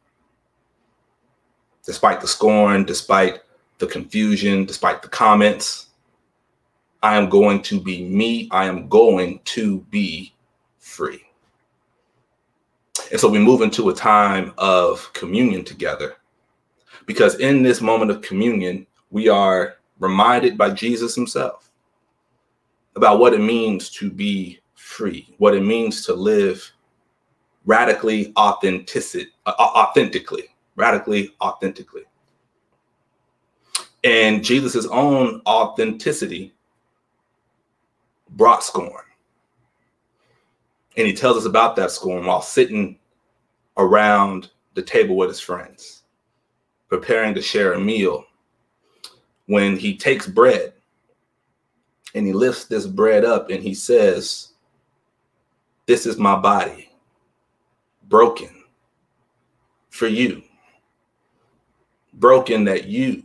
Despite 1.85 2.21
the 2.21 2.27
scorn, 2.27 2.85
despite 2.85 3.41
the 3.79 3.87
confusion, 3.87 4.65
despite 4.65 5.01
the 5.01 5.09
comments, 5.09 5.87
I 7.03 7.17
am 7.17 7.29
going 7.29 7.61
to 7.63 7.81
be 7.81 8.05
me. 8.05 8.47
I 8.51 8.65
am 8.65 8.87
going 8.87 9.39
to 9.45 9.79
be 9.89 10.33
free. 10.77 11.23
And 13.11 13.19
so 13.19 13.29
we 13.29 13.39
move 13.39 13.61
into 13.61 13.89
a 13.89 13.95
time 13.95 14.53
of 14.57 15.11
communion 15.13 15.65
together 15.65 16.15
because 17.05 17.35
in 17.35 17.61
this 17.61 17.81
moment 17.81 18.09
of 18.09 18.21
communion, 18.21 18.87
we 19.09 19.27
are 19.27 19.75
reminded 19.99 20.57
by 20.57 20.69
Jesus 20.69 21.13
himself 21.13 21.71
about 22.95 23.19
what 23.19 23.33
it 23.33 23.39
means 23.39 23.89
to 23.91 24.09
be 24.09 24.59
free, 24.75 25.35
what 25.37 25.53
it 25.53 25.61
means 25.61 26.05
to 26.05 26.13
live 26.13 26.71
radically 27.65 28.31
uh, 28.37 28.55
authentically, 29.47 30.45
radically 30.77 31.35
authentically. 31.41 32.03
And 34.05 34.43
Jesus' 34.43 34.87
own 34.87 35.41
authenticity 35.45 36.53
brought 38.31 38.63
scorn. 38.63 39.03
And 40.97 41.07
he 41.07 41.13
tells 41.13 41.37
us 41.37 41.45
about 41.45 41.75
that 41.75 41.91
scorn 41.91 42.25
while 42.25 42.41
sitting 42.41 42.97
around 43.77 44.49
the 44.73 44.81
table 44.81 45.15
with 45.15 45.29
his 45.29 45.39
friends, 45.39 46.03
preparing 46.89 47.33
to 47.33 47.41
share 47.41 47.73
a 47.73 47.79
meal 47.79 48.25
when 49.47 49.77
he 49.77 49.97
takes 49.97 50.27
bread 50.27 50.73
and 52.15 52.25
he 52.25 52.33
lifts 52.33 52.65
this 52.65 52.85
bread 52.85 53.25
up 53.25 53.49
and 53.49 53.63
he 53.63 53.73
says, 53.73 54.49
This 55.85 56.05
is 56.05 56.17
my 56.17 56.37
body 56.37 56.89
broken 58.07 58.49
for 59.89 60.07
you, 60.07 60.43
broken 62.13 62.63
that 62.65 62.85
you 62.85 63.23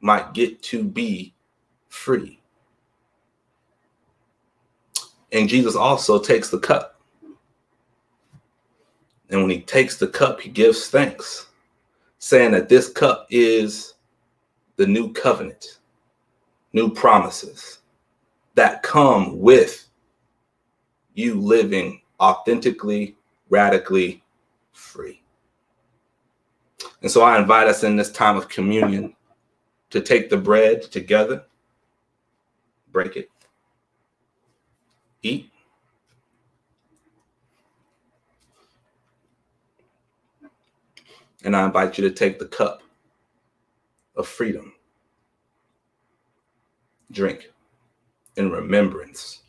might 0.00 0.34
get 0.34 0.62
to 0.62 0.82
be 0.82 1.34
free. 1.88 2.40
And 5.32 5.48
Jesus 5.48 5.76
also 5.76 6.18
takes 6.18 6.50
the 6.50 6.58
cup. 6.58 6.97
And 9.30 9.40
when 9.40 9.50
he 9.50 9.60
takes 9.60 9.96
the 9.96 10.08
cup, 10.08 10.40
he 10.40 10.48
gives 10.48 10.88
thanks, 10.88 11.48
saying 12.18 12.52
that 12.52 12.68
this 12.68 12.88
cup 12.88 13.26
is 13.30 13.94
the 14.76 14.86
new 14.86 15.12
covenant, 15.12 15.78
new 16.72 16.90
promises 16.90 17.80
that 18.54 18.82
come 18.82 19.38
with 19.38 19.88
you 21.14 21.40
living 21.40 22.00
authentically, 22.20 23.16
radically 23.50 24.22
free. 24.72 25.20
And 27.02 27.10
so 27.10 27.22
I 27.22 27.38
invite 27.38 27.68
us 27.68 27.84
in 27.84 27.96
this 27.96 28.10
time 28.10 28.36
of 28.36 28.48
communion 28.48 29.14
to 29.90 30.00
take 30.00 30.30
the 30.30 30.36
bread 30.36 30.82
together, 30.82 31.44
break 32.92 33.16
it, 33.16 33.30
eat. 35.22 35.50
And 41.44 41.54
I 41.54 41.64
invite 41.64 41.98
you 41.98 42.08
to 42.08 42.14
take 42.14 42.38
the 42.38 42.46
cup 42.46 42.82
of 44.16 44.26
freedom, 44.26 44.74
drink 47.10 47.50
in 48.36 48.50
remembrance 48.50 49.42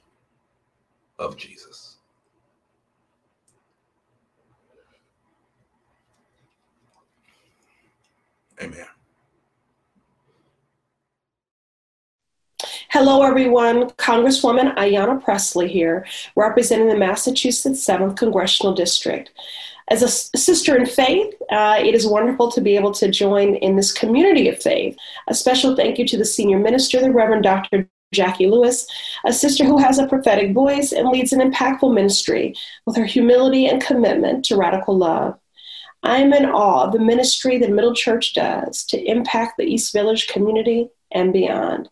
of 1.17 1.36
Jesus. 1.38 1.97
Amen. 8.62 8.86
Hello, 12.89 13.21
everyone. 13.23 13.89
Congresswoman 13.91 14.75
Ayanna 14.75 15.23
Pressley 15.23 15.67
here, 15.67 16.06
representing 16.36 16.89
the 16.89 16.97
Massachusetts 16.97 17.86
7th 17.86 18.17
Congressional 18.17 18.73
District. 18.73 19.32
As 19.89 20.04
a 20.04 20.08
sister 20.08 20.78
in 20.78 20.86
faith, 20.86 21.34
uh, 21.52 21.78
it 21.80 21.95
is 21.95 22.06
wonderful 22.06 22.52
to 22.52 22.62
be 22.62 22.75
able 22.75 22.91
to 22.93 23.10
join 23.10 23.56
in 23.56 23.75
this 23.75 23.91
community 23.91 24.47
of 24.47 24.62
faith. 24.62 24.95
A 25.28 25.34
special 25.34 25.75
thank 25.75 25.97
you 25.97 26.08
to 26.08 26.17
the 26.17 26.25
senior 26.25 26.60
minister, 26.60 27.02
the 27.02 27.12
Reverend 27.12 27.43
Dr. 27.43 27.89
Jacqui 28.13 28.49
Lewis, 28.49 28.88
a 29.25 29.34
sister 29.34 29.65
who 29.65 29.78
has 29.78 29.97
a 29.97 30.08
prophetic 30.08 30.54
voice 30.54 30.91
and 30.91 31.10
leads 31.10 31.34
an 31.34 31.39
impactful 31.41 31.93
ministry 31.93 32.54
with 32.86 32.95
her 32.95 33.06
humility 33.06 33.65
and 33.65 33.82
commitment 33.82 34.45
to 34.45 34.58
radical 34.58 34.95
love. 34.95 35.39
I 36.04 36.17
am 36.17 36.34
in 36.34 36.45
awe 36.45 36.86
of 36.86 36.93
the 36.93 36.99
ministry 36.99 37.58
that 37.58 37.71
Middle 37.71 37.93
Church 37.93 38.34
does 38.34 38.86
to 38.86 39.04
impact 39.04 39.58
the 39.58 39.65
East 39.65 39.91
Village 39.91 40.28
community 40.28 40.89
and 41.12 41.34
beyond. 41.34 41.89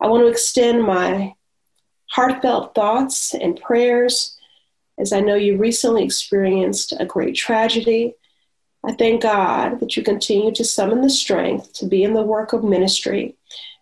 I 0.00 0.06
want 0.08 0.22
to 0.22 0.28
extend 0.30 0.82
my 0.82 1.34
heartfelt 2.10 2.74
thoughts 2.74 3.34
and 3.34 3.60
prayers 3.60 4.37
as 4.98 5.12
I 5.12 5.20
know 5.20 5.34
you 5.34 5.56
recently 5.56 6.04
experienced 6.04 6.92
a 6.98 7.06
great 7.06 7.34
tragedy. 7.34 8.14
I 8.84 8.92
thank 8.92 9.22
God 9.22 9.80
that 9.80 9.96
you 9.96 10.02
continue 10.02 10.52
to 10.52 10.64
summon 10.64 11.02
the 11.02 11.10
strength 11.10 11.72
to 11.74 11.86
be 11.86 12.02
in 12.02 12.14
the 12.14 12.22
work 12.22 12.52
of 12.52 12.64
ministry, 12.64 13.36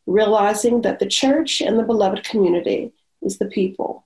realizing 0.07 0.83
that 0.83 0.98
the 0.98 1.07
church 1.07 1.61
and 1.61 1.79
the 1.79 1.83
beloved 1.83 2.24
community 2.24 2.92
is 3.22 3.38
the 3.38 3.46
people. 3.46 4.05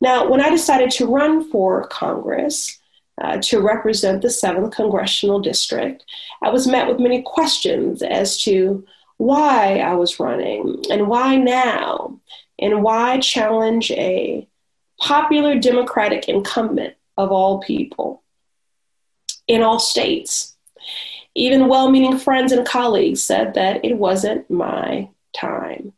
Now, 0.00 0.28
when 0.28 0.40
I 0.40 0.50
decided 0.50 0.90
to 0.92 1.06
run 1.06 1.50
for 1.50 1.86
Congress, 1.88 2.78
uh, 3.20 3.38
to 3.42 3.60
represent 3.60 4.22
the 4.22 4.28
7th 4.28 4.72
Congressional 4.72 5.40
District, 5.40 6.04
I 6.42 6.48
was 6.48 6.66
met 6.66 6.88
with 6.88 6.98
many 6.98 7.22
questions 7.22 8.02
as 8.02 8.42
to 8.44 8.84
why 9.18 9.80
I 9.80 9.94
was 9.94 10.18
running 10.18 10.82
and 10.90 11.06
why 11.06 11.36
now, 11.36 12.18
and 12.58 12.82
why 12.82 13.20
challenge 13.20 13.90
a 13.90 14.48
popular 15.00 15.58
Democratic 15.58 16.28
incumbent 16.28 16.94
of 17.16 17.32
all 17.32 17.60
people 17.60 18.22
in 19.46 19.62
all 19.62 19.78
states. 19.78 20.56
Even 21.34 21.68
well 21.68 21.90
meaning 21.90 22.18
friends 22.18 22.52
and 22.52 22.66
colleagues 22.66 23.22
said 23.22 23.54
that 23.54 23.84
it 23.84 23.96
wasn't 23.96 24.50
my 24.50 25.08
time, 25.34 25.92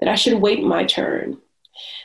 that 0.00 0.08
I 0.08 0.14
should 0.14 0.40
wait 0.40 0.62
my 0.62 0.84
turn. 0.84 1.38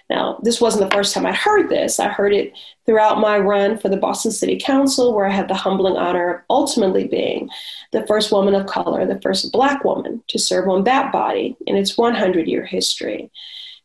Now, 0.09 0.39
this 0.43 0.59
wasn't 0.59 0.89
the 0.89 0.95
first 0.95 1.13
time 1.13 1.25
I'd 1.25 1.35
heard 1.35 1.69
this. 1.69 1.99
I 1.99 2.09
heard 2.09 2.33
it 2.33 2.53
throughout 2.85 3.19
my 3.19 3.37
run 3.37 3.77
for 3.77 3.87
the 3.87 3.95
Boston 3.95 4.31
City 4.31 4.59
Council, 4.59 5.13
where 5.13 5.25
I 5.25 5.31
had 5.31 5.47
the 5.47 5.55
humbling 5.55 5.95
honor 5.95 6.33
of 6.33 6.41
ultimately 6.49 7.07
being 7.07 7.49
the 7.93 8.05
first 8.07 8.31
woman 8.31 8.53
of 8.53 8.67
color, 8.67 9.05
the 9.05 9.21
first 9.21 9.53
Black 9.53 9.85
woman 9.85 10.21
to 10.27 10.37
serve 10.37 10.67
on 10.67 10.83
that 10.83 11.13
body 11.13 11.55
in 11.65 11.77
its 11.77 11.97
100 11.97 12.47
year 12.47 12.65
history. 12.65 13.31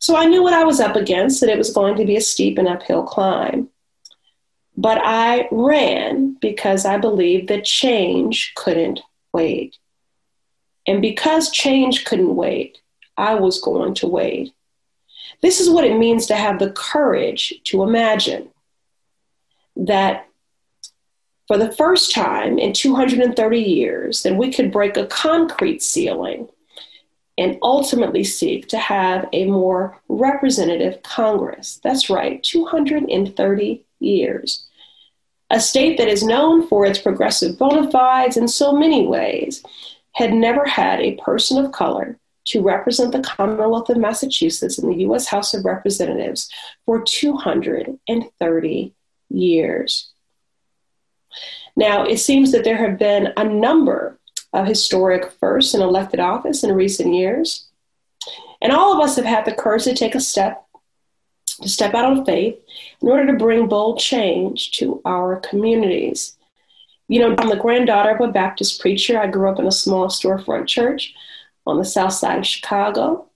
So 0.07 0.15
I 0.15 0.27
knew 0.27 0.41
what 0.41 0.55
I 0.55 0.63
was 0.63 0.79
up 0.79 0.95
against, 0.95 1.41
that 1.41 1.51
it 1.51 1.59
was 1.59 1.73
going 1.73 1.97
to 1.97 2.05
be 2.05 2.15
a 2.15 2.21
steep 2.21 2.59
and 2.59 2.69
uphill 2.69 3.03
climb. 3.03 3.71
But 4.77 5.01
I 5.03 5.49
ran 5.51 6.37
because 6.41 6.87
I 6.87 6.97
believed 6.97 7.49
that 7.49 7.65
change 7.65 8.53
couldn't 8.55 9.01
wait. 9.33 9.79
And 10.87 11.03
because 11.03 11.51
change 11.51 12.05
couldn't 12.05 12.37
wait, 12.37 12.79
I 13.17 13.35
was 13.35 13.61
going 13.61 13.95
to 13.95 14.07
wait. 14.07 14.53
This 15.43 15.59
is 15.59 15.69
what 15.69 15.85
it 15.85 15.99
means 15.99 16.27
to 16.27 16.37
have 16.37 16.61
the 16.61 16.71
courage 16.71 17.55
to 17.65 17.83
imagine 17.83 18.51
that 19.75 20.29
for 21.49 21.59
the 21.59 21.73
first 21.73 22.15
time 22.15 22.61
in 22.61 22.73
230 22.73 23.59
years 23.59 24.23
that 24.23 24.37
we 24.37 24.53
could 24.53 24.71
break 24.71 24.97
a 24.97 25.07
concrete 25.09 25.83
ceiling 25.83 26.47
and 27.39 27.59
ultimately 27.63 28.25
seek 28.25 28.67
to 28.69 28.79
have 28.79 29.29
a 29.33 29.47
more 29.47 30.01
representative 30.09 31.03
Congress. 31.03 31.81
That's 31.83 32.09
right, 32.09 32.43
230 32.43 33.85
years. 34.01 34.67
A 35.51 35.61
state 35.61 35.99
that 35.99 36.09
is 36.09 36.25
known 36.25 36.67
for 36.67 36.87
its 36.87 36.99
progressive 36.99 37.59
bona 37.59 37.91
fides 37.91 38.37
in 38.37 38.49
so 38.49 38.73
many 38.73 39.07
ways 39.07 39.63
had 40.13 40.33
never 40.33 40.65
had 40.65 41.01
a 41.01 41.17
person 41.17 41.63
of 41.63 41.73
color 41.73 42.19
to 42.47 42.63
represent 42.63 43.13
the 43.13 43.21
Commonwealth 43.21 43.91
of 43.91 43.99
Massachusetts 43.99 44.79
in 44.79 44.89
the 44.89 45.01
U.S. 45.03 45.27
House 45.27 45.53
of 45.53 45.65
Representatives 45.65 46.51
for 46.85 47.03
230 47.03 48.95
years. 49.29 50.13
Now, 51.77 52.05
it 52.05 52.19
seems 52.19 52.53
that 52.53 52.65
there 52.65 52.79
have 52.79 52.99
been 52.99 53.33
a 53.37 53.45
number 53.45 54.19
of 54.57 54.67
historic 54.67 55.31
firsts 55.33 55.75
in 55.75 55.83
elected 55.83 56.21
office 56.21 56.65
in 56.65 56.73
recent 56.73 57.15
years. 57.15 57.67
And 58.61 58.73
all 58.73 58.93
of 58.93 59.01
us 59.01 59.17
have 59.17 59.25
had 59.25 59.45
the 59.45 59.53
courage 59.53 59.85
to 59.85 59.95
take 59.95 60.15
a 60.15 60.21
step, 60.21 60.67
to 61.63 61.69
step 61.69 61.95
out 61.95 62.05
on 62.05 62.25
faith 62.25 62.59
in 63.03 63.09
order 63.09 63.27
to 63.27 63.39
bring 63.39 63.69
bold 63.69 63.99
change 63.99 64.73
to 64.73 65.01
our 65.05 65.37
communities. 65.41 66.37
You 67.09 67.21
know, 67.21 67.35
I'm 67.39 67.51
the 67.51 67.57
granddaughter 67.57 68.11
of 68.11 68.21
a 68.21 68.33
Baptist 68.33 68.81
preacher. 68.81 69.19
I 69.19 69.29
grew 69.29 69.51
up 69.51 69.61
in 69.61 69.67
a 69.67 69.73
small 69.73 70.09
storefront 70.09 70.67
church 70.67 71.15
on 71.67 71.79
the 71.79 71.85
south 71.85 72.15
side 72.15 72.39
of 72.39 72.47
Chicago. 72.47 73.27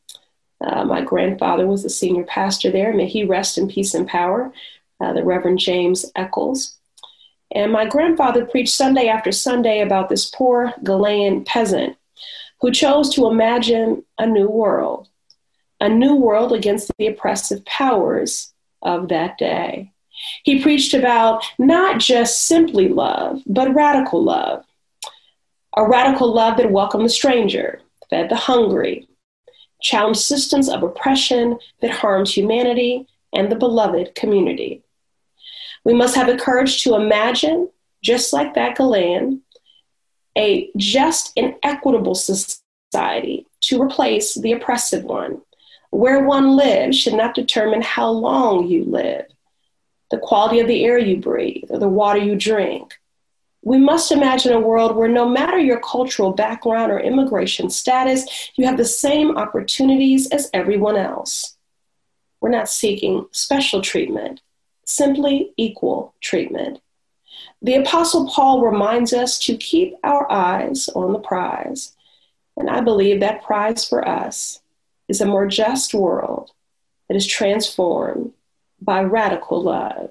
Uh, 0.61 0.85
my 0.85 1.03
grandfather 1.03 1.67
was 1.67 1.83
the 1.83 1.91
senior 1.91 2.25
pastor 2.25 2.71
there. 2.71 2.93
May 2.93 3.07
he 3.07 3.25
rest 3.25 3.59
in 3.59 3.69
peace 3.69 3.95
and 3.95 4.09
power, 4.09 4.53
uh, 5.01 5.13
the 5.13 5.25
Reverend 5.25 5.59
James 5.59 6.11
Eccles. 6.17 6.77
And 7.53 7.73
my 7.73 7.87
grandfather 7.87 8.45
preached 8.45 8.75
Sunday 8.75 9.09
after 9.09 9.33
Sunday 9.33 9.81
about 9.81 10.09
this 10.09 10.31
poor 10.31 10.73
Galilean 10.85 11.45
peasant 11.45 11.97
who 12.61 12.71
chose 12.71 13.13
to 13.15 13.27
imagine 13.27 14.05
a 14.19 14.27
new 14.27 14.49
world, 14.49 15.09
a 15.81 15.89
new 15.89 16.15
world 16.15 16.53
against 16.53 16.91
the 16.99 17.07
oppressive 17.07 17.65
powers 17.65 18.53
of 18.83 19.09
that 19.09 19.39
day. 19.39 19.93
He 20.45 20.63
preached 20.63 20.95
about 20.95 21.45
not 21.59 21.99
just 21.99 22.43
simply 22.43 22.89
love, 22.89 23.43
but 23.47 23.75
radical 23.75 24.23
love. 24.23 24.65
A 25.77 25.89
radical 25.89 26.33
love 26.33 26.57
that 26.59 26.71
welcomed 26.71 27.07
the 27.07 27.11
stranger, 27.11 27.81
fed 28.11 28.29
the 28.29 28.37
hungry, 28.37 29.09
challenged 29.81 30.21
systems 30.21 30.69
of 30.69 30.83
oppression 30.83 31.59
that 31.81 31.91
harmed 31.91 32.29
humanity 32.29 33.07
and 33.33 33.51
the 33.51 33.57
beloved 33.57 34.15
community. 34.15 34.83
We 35.85 35.95
must 35.95 36.15
have 36.15 36.27
the 36.27 36.37
courage 36.37 36.83
to 36.85 36.95
imagine, 36.95 37.69
just 38.03 38.33
like 38.33 38.55
that 38.55 38.77
Galilean, 38.77 39.43
a 40.37 40.71
just 40.77 41.33
and 41.37 41.55
equitable 41.63 42.15
society 42.15 43.47
to 43.63 43.83
replace 43.83 44.35
the 44.35 44.53
oppressive 44.53 45.05
one. 45.05 45.41
Where 45.91 46.25
one 46.25 46.57
lives 46.57 46.97
should 46.97 47.15
not 47.15 47.35
determine 47.35 47.83
how 47.83 48.11
long 48.11 48.69
you 48.69 48.85
live, 48.85 49.27
the 50.11 50.19
quality 50.19 50.61
of 50.61 50.69
the 50.69 50.85
air 50.85 50.99
you 50.99 51.17
breathe, 51.17 51.65
or 51.71 51.79
the 51.79 51.89
water 51.89 52.19
you 52.19 52.37
drink, 52.37 52.95
We 53.63 53.79
must 53.79 54.11
imagine 54.11 54.53
a 54.53 54.61
world 54.61 54.97
where 54.97 55.09
no 55.09 55.29
matter 55.29 55.59
your 55.59 55.81
cultural 55.81 56.33
background 56.33 56.91
or 56.91 56.99
immigration 56.99 57.69
status, 57.69 58.51
you 58.57 58.65
have 58.65 58.79
the 58.79 58.87
same 58.87 59.37
opportunities 59.37 60.31
as 60.31 60.49
everyone 60.55 60.97
else. 60.97 61.57
We're 62.41 62.49
not 62.49 62.71
seeking 62.71 63.27
special 63.33 63.83
treatment, 63.83 64.41
simply 64.91 65.53
equal 65.57 66.15
treatment. 66.21 66.81
The 67.63 67.77
Apostle 67.77 68.29
Paul 68.29 68.63
reminds 68.63 69.13
us 69.13 69.39
to 69.41 69.57
keep 69.57 69.95
our 70.03 70.31
eyes 70.31 70.89
on 70.89 71.13
the 71.13 71.19
prize. 71.19 71.95
And 72.57 72.69
I 72.69 72.81
believe 72.81 73.21
that 73.21 73.43
prize 73.43 73.89
for 73.89 74.07
us 74.07 74.61
is 75.09 75.21
a 75.21 75.27
more 75.27 75.47
just 75.47 75.95
world 75.95 76.51
that 77.09 77.17
is 77.17 77.27
transformed 77.27 78.33
by 78.81 79.03
radical 79.03 79.63
love. 79.63 80.11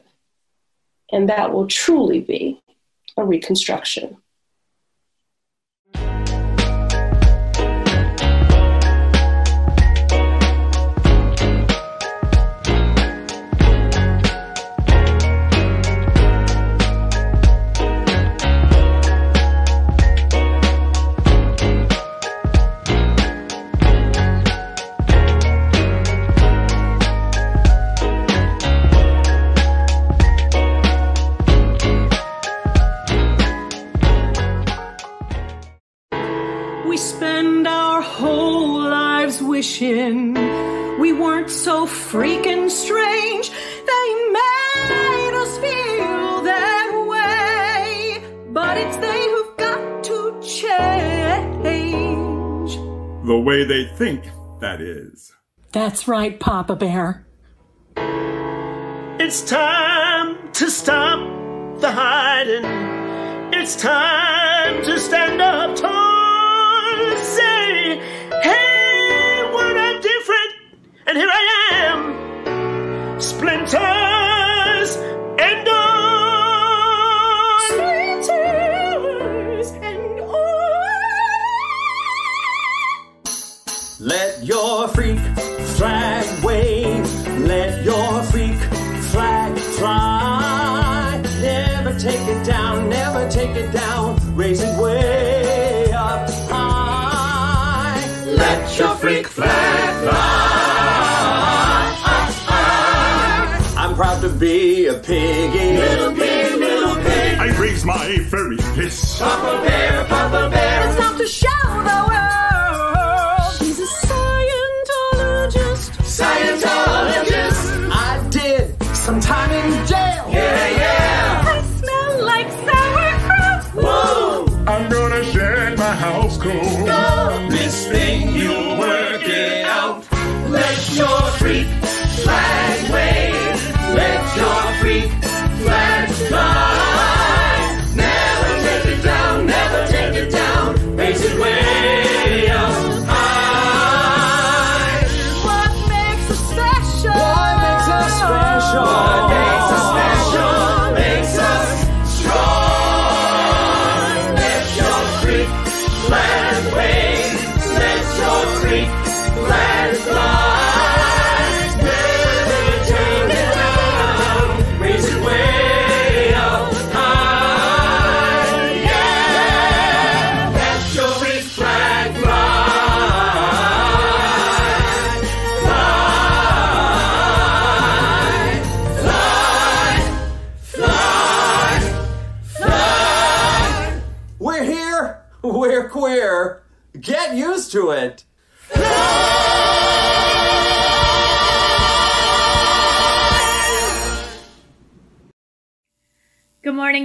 And 1.11 1.27
that 1.29 1.53
will 1.53 1.67
truly 1.67 2.21
be 2.21 2.61
a 3.17 3.25
reconstruction. 3.25 4.17
The 53.29 53.37
way 53.37 53.63
they 53.63 53.85
think, 53.85 54.23
that 54.59 54.81
is. 54.81 55.31
That's 55.71 56.07
right, 56.07 56.39
Papa 56.39 56.75
Bear. 56.75 57.27
It's 59.19 59.43
time 59.43 60.51
to 60.53 60.71
stop 60.71 61.19
the 61.79 61.91
hiding. 61.91 62.65
It's 63.53 63.75
time 63.75 64.83
to 64.83 64.99
stand 64.99 65.43
up 65.43 65.75
tall. 65.75 65.98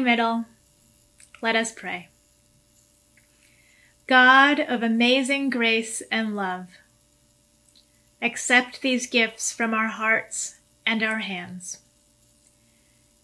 Middle. 0.02 0.46
Let 1.40 1.54
us 1.54 1.72
pray. 1.72 2.08
God 4.06 4.60
of 4.60 4.82
amazing 4.82 5.50
grace 5.50 6.02
and 6.10 6.34
love, 6.34 6.68
accept 8.20 8.82
these 8.82 9.06
gifts 9.06 9.52
from 9.52 9.72
our 9.72 9.88
hearts 9.88 10.56
and 10.84 11.02
our 11.02 11.18
hands. 11.18 11.78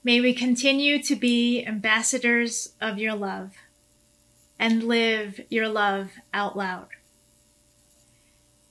May 0.02 0.20
we 0.20 0.32
continue 0.32 1.02
to 1.02 1.16
be 1.16 1.64
ambassadors 1.66 2.72
of 2.80 2.98
your 2.98 3.14
love 3.14 3.52
and 4.58 4.82
live 4.82 5.40
your 5.50 5.68
love 5.68 6.12
out 6.32 6.56
loud. 6.56 6.88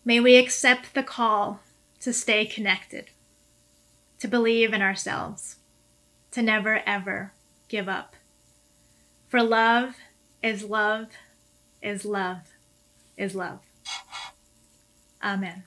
May 0.04 0.20
we 0.20 0.38
accept 0.38 0.94
the 0.96 1.04
call 1.04 1.60
to 2.00 2.14
stay 2.14 2.46
connected, 2.46 3.10
to 4.20 4.28
believe 4.28 4.74
in 4.74 4.82
ourselves, 4.82 5.58
to 6.32 6.42
never 6.42 6.82
ever 6.88 7.34
give 7.70 7.88
up. 7.88 8.16
For 9.30 9.42
love 9.42 9.96
is 10.44 10.64
love 10.64 11.08
is 11.82 12.04
love 12.04 12.50
is 13.16 13.36
love. 13.36 13.60
Amen. 15.24 15.64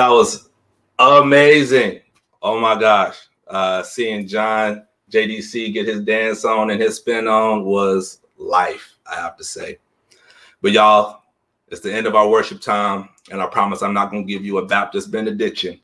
That 0.00 0.08
was 0.08 0.48
amazing. 0.98 2.00
Oh 2.40 2.58
my 2.58 2.80
gosh. 2.80 3.18
Uh, 3.46 3.82
seeing 3.82 4.26
John 4.26 4.86
JDC 5.10 5.74
get 5.74 5.86
his 5.86 6.00
dance 6.00 6.42
on 6.46 6.70
and 6.70 6.80
his 6.80 6.96
spin 6.96 7.28
on 7.28 7.66
was 7.66 8.20
life, 8.38 8.94
I 9.06 9.16
have 9.16 9.36
to 9.36 9.44
say. 9.44 9.76
But 10.62 10.72
y'all, 10.72 11.24
it's 11.68 11.82
the 11.82 11.92
end 11.92 12.06
of 12.06 12.14
our 12.14 12.30
worship 12.30 12.62
time. 12.62 13.10
And 13.30 13.42
I 13.42 13.46
promise 13.48 13.82
I'm 13.82 13.92
not 13.92 14.10
going 14.10 14.26
to 14.26 14.32
give 14.32 14.42
you 14.42 14.56
a 14.56 14.64
Baptist 14.64 15.10
benediction. 15.10 15.78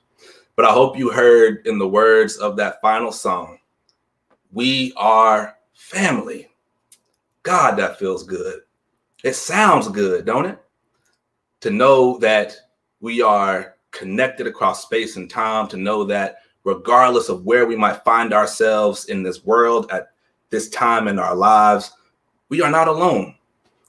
But 0.55 0.64
I 0.64 0.73
hope 0.73 0.97
you 0.97 1.11
heard 1.11 1.67
in 1.67 1.77
the 1.77 1.87
words 1.87 2.39
of 2.39 2.57
that 2.57 2.81
final 2.81 3.12
song, 3.12 3.59
we 4.51 4.95
are 4.97 5.59
family. 5.75 6.49
God, 7.43 7.77
that 7.77 7.99
feels 7.99 8.23
good. 8.23 8.61
It 9.25 9.35
sounds 9.35 9.89
good, 9.89 10.25
don't 10.25 10.47
it? 10.47 10.59
To 11.61 11.71
know 11.71 12.17
that 12.21 12.57
we 13.03 13.21
are 13.21 13.76
connected 13.91 14.47
across 14.47 14.82
space 14.82 15.16
and 15.16 15.30
time, 15.30 15.68
to 15.68 15.76
know 15.76 16.05
that 16.05 16.39
regardless 16.64 17.28
of 17.28 17.45
where 17.45 17.66
we 17.66 17.76
might 17.76 18.05
find 18.05 18.32
ourselves 18.32 19.07
in 19.07 19.22
this 19.22 19.45
world 19.45 19.91
at 19.91 20.09
this 20.51 20.68
time 20.68 21.09
in 21.09 21.18
our 21.18 21.34
lives, 21.34 21.93
we 22.49 22.61
are 22.61 22.70
not 22.70 22.89
alone. 22.89 23.34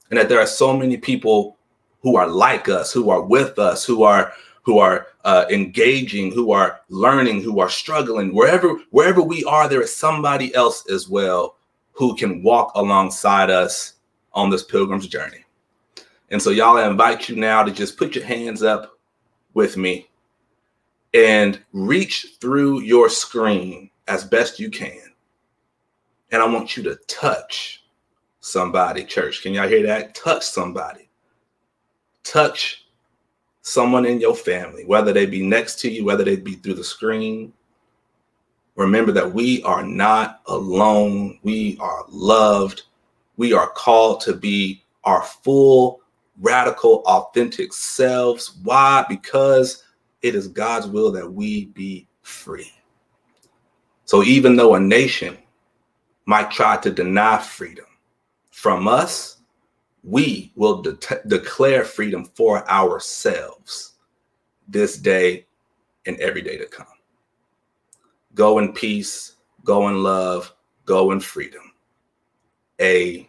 And 0.10 0.20
that 0.20 0.30
there 0.30 0.40
are 0.40 0.48
so 0.48 0.76
many 0.76 0.98
people 0.98 1.58
who 2.02 2.16
are 2.16 2.28
like 2.28 2.70
us, 2.70 2.94
who 2.94 3.10
are 3.10 3.22
with 3.22 3.60
us, 3.60 3.84
who 3.84 4.04
are 4.04 4.34
who 4.64 4.80
are 4.80 5.08
uh, 5.24 5.46
engaging, 5.50 6.32
who 6.32 6.52
are 6.52 6.82
learning, 6.90 7.42
who 7.42 7.60
are 7.60 7.70
struggling. 7.70 8.34
Wherever 8.34 8.78
wherever 8.92 9.22
we 9.22 9.44
are, 9.46 9.68
there 9.68 9.82
is 9.82 9.96
somebody 9.96 10.54
else 10.56 10.90
as 10.90 11.10
well 11.10 11.56
who 11.94 12.16
can 12.16 12.44
walk 12.44 12.72
alongside 12.76 13.50
us 13.50 13.94
on 14.34 14.50
this 14.50 14.64
pilgrim's 14.64 15.08
journey. 15.08 15.44
And 16.30 16.42
so, 16.42 16.50
y'all, 16.50 16.78
I 16.78 16.88
invite 16.88 17.28
you 17.28 17.36
now 17.36 17.64
to 17.64 17.72
just 17.72 17.98
put 17.98 18.14
your 18.14 18.26
hands 18.26 18.62
up 18.62 18.97
with 19.58 19.76
me 19.76 20.08
and 21.16 21.60
reach 21.74 22.36
through 22.40 22.82
your 22.82 23.10
screen 23.10 23.90
as 24.08 24.24
best 24.24 24.60
you 24.60 24.70
can. 24.70 25.02
And 26.32 26.44
I 26.44 26.46
want 26.46 26.78
you 26.78 26.84
to 26.84 26.96
touch 27.08 27.84
somebody, 28.40 29.04
church. 29.04 29.42
Can 29.42 29.54
y'all 29.54 29.68
hear 29.68 29.82
that? 29.88 30.14
Touch 30.14 30.44
somebody. 30.44 31.10
Touch 32.24 32.86
someone 33.64 34.06
in 34.06 34.22
your 34.22 34.36
family, 34.36 34.86
whether 34.86 35.12
they 35.12 35.26
be 35.26 35.42
next 35.42 35.80
to 35.80 35.90
you, 35.92 36.06
whether 36.06 36.24
they 36.24 36.36
be 36.36 36.54
through 36.54 36.76
the 36.76 36.84
screen. 36.84 37.52
Remember 38.76 39.12
that 39.12 39.34
we 39.34 39.64
are 39.64 39.82
not 39.82 40.42
alone. 40.46 41.40
We 41.42 41.80
are 41.80 42.06
loved. 42.10 42.84
We 43.38 43.54
are 43.54 43.72
called 43.72 44.22
to 44.22 44.34
be 44.34 44.84
our 45.04 45.24
full, 45.24 46.02
radical, 46.40 47.04
authentic 47.06 47.74
selves. 47.74 48.58
Why? 48.64 49.06
Because 49.10 49.84
it 50.22 50.36
is 50.36 50.48
God's 50.48 50.88
will 50.88 51.12
that 51.12 51.32
we 51.32 51.66
be 51.66 52.08
free. 52.22 52.72
So 54.06 54.24
even 54.24 54.56
though 54.56 54.76
a 54.76 54.80
nation 54.80 55.38
might 56.26 56.52
try 56.52 56.78
to 56.78 56.92
deny 56.92 57.38
freedom 57.38 57.86
from 58.52 58.88
us, 58.88 59.38
we 60.04 60.52
will 60.56 60.82
de- 60.82 60.98
declare 61.28 61.84
freedom 61.84 62.26
for 62.26 62.70
ourselves 62.70 63.94
this 64.68 64.98
day 64.98 65.46
and 66.06 66.18
every 66.20 66.42
day 66.42 66.58
to 66.58 66.66
come. 66.66 66.86
Go 68.34 68.60
in 68.60 68.74
peace, 68.74 69.36
go 69.64 69.90
in 69.90 70.04
love, 70.04 70.54
go 70.86 71.12
in 71.12 71.20
freedom. 71.20 71.74
Amen. 72.82 73.27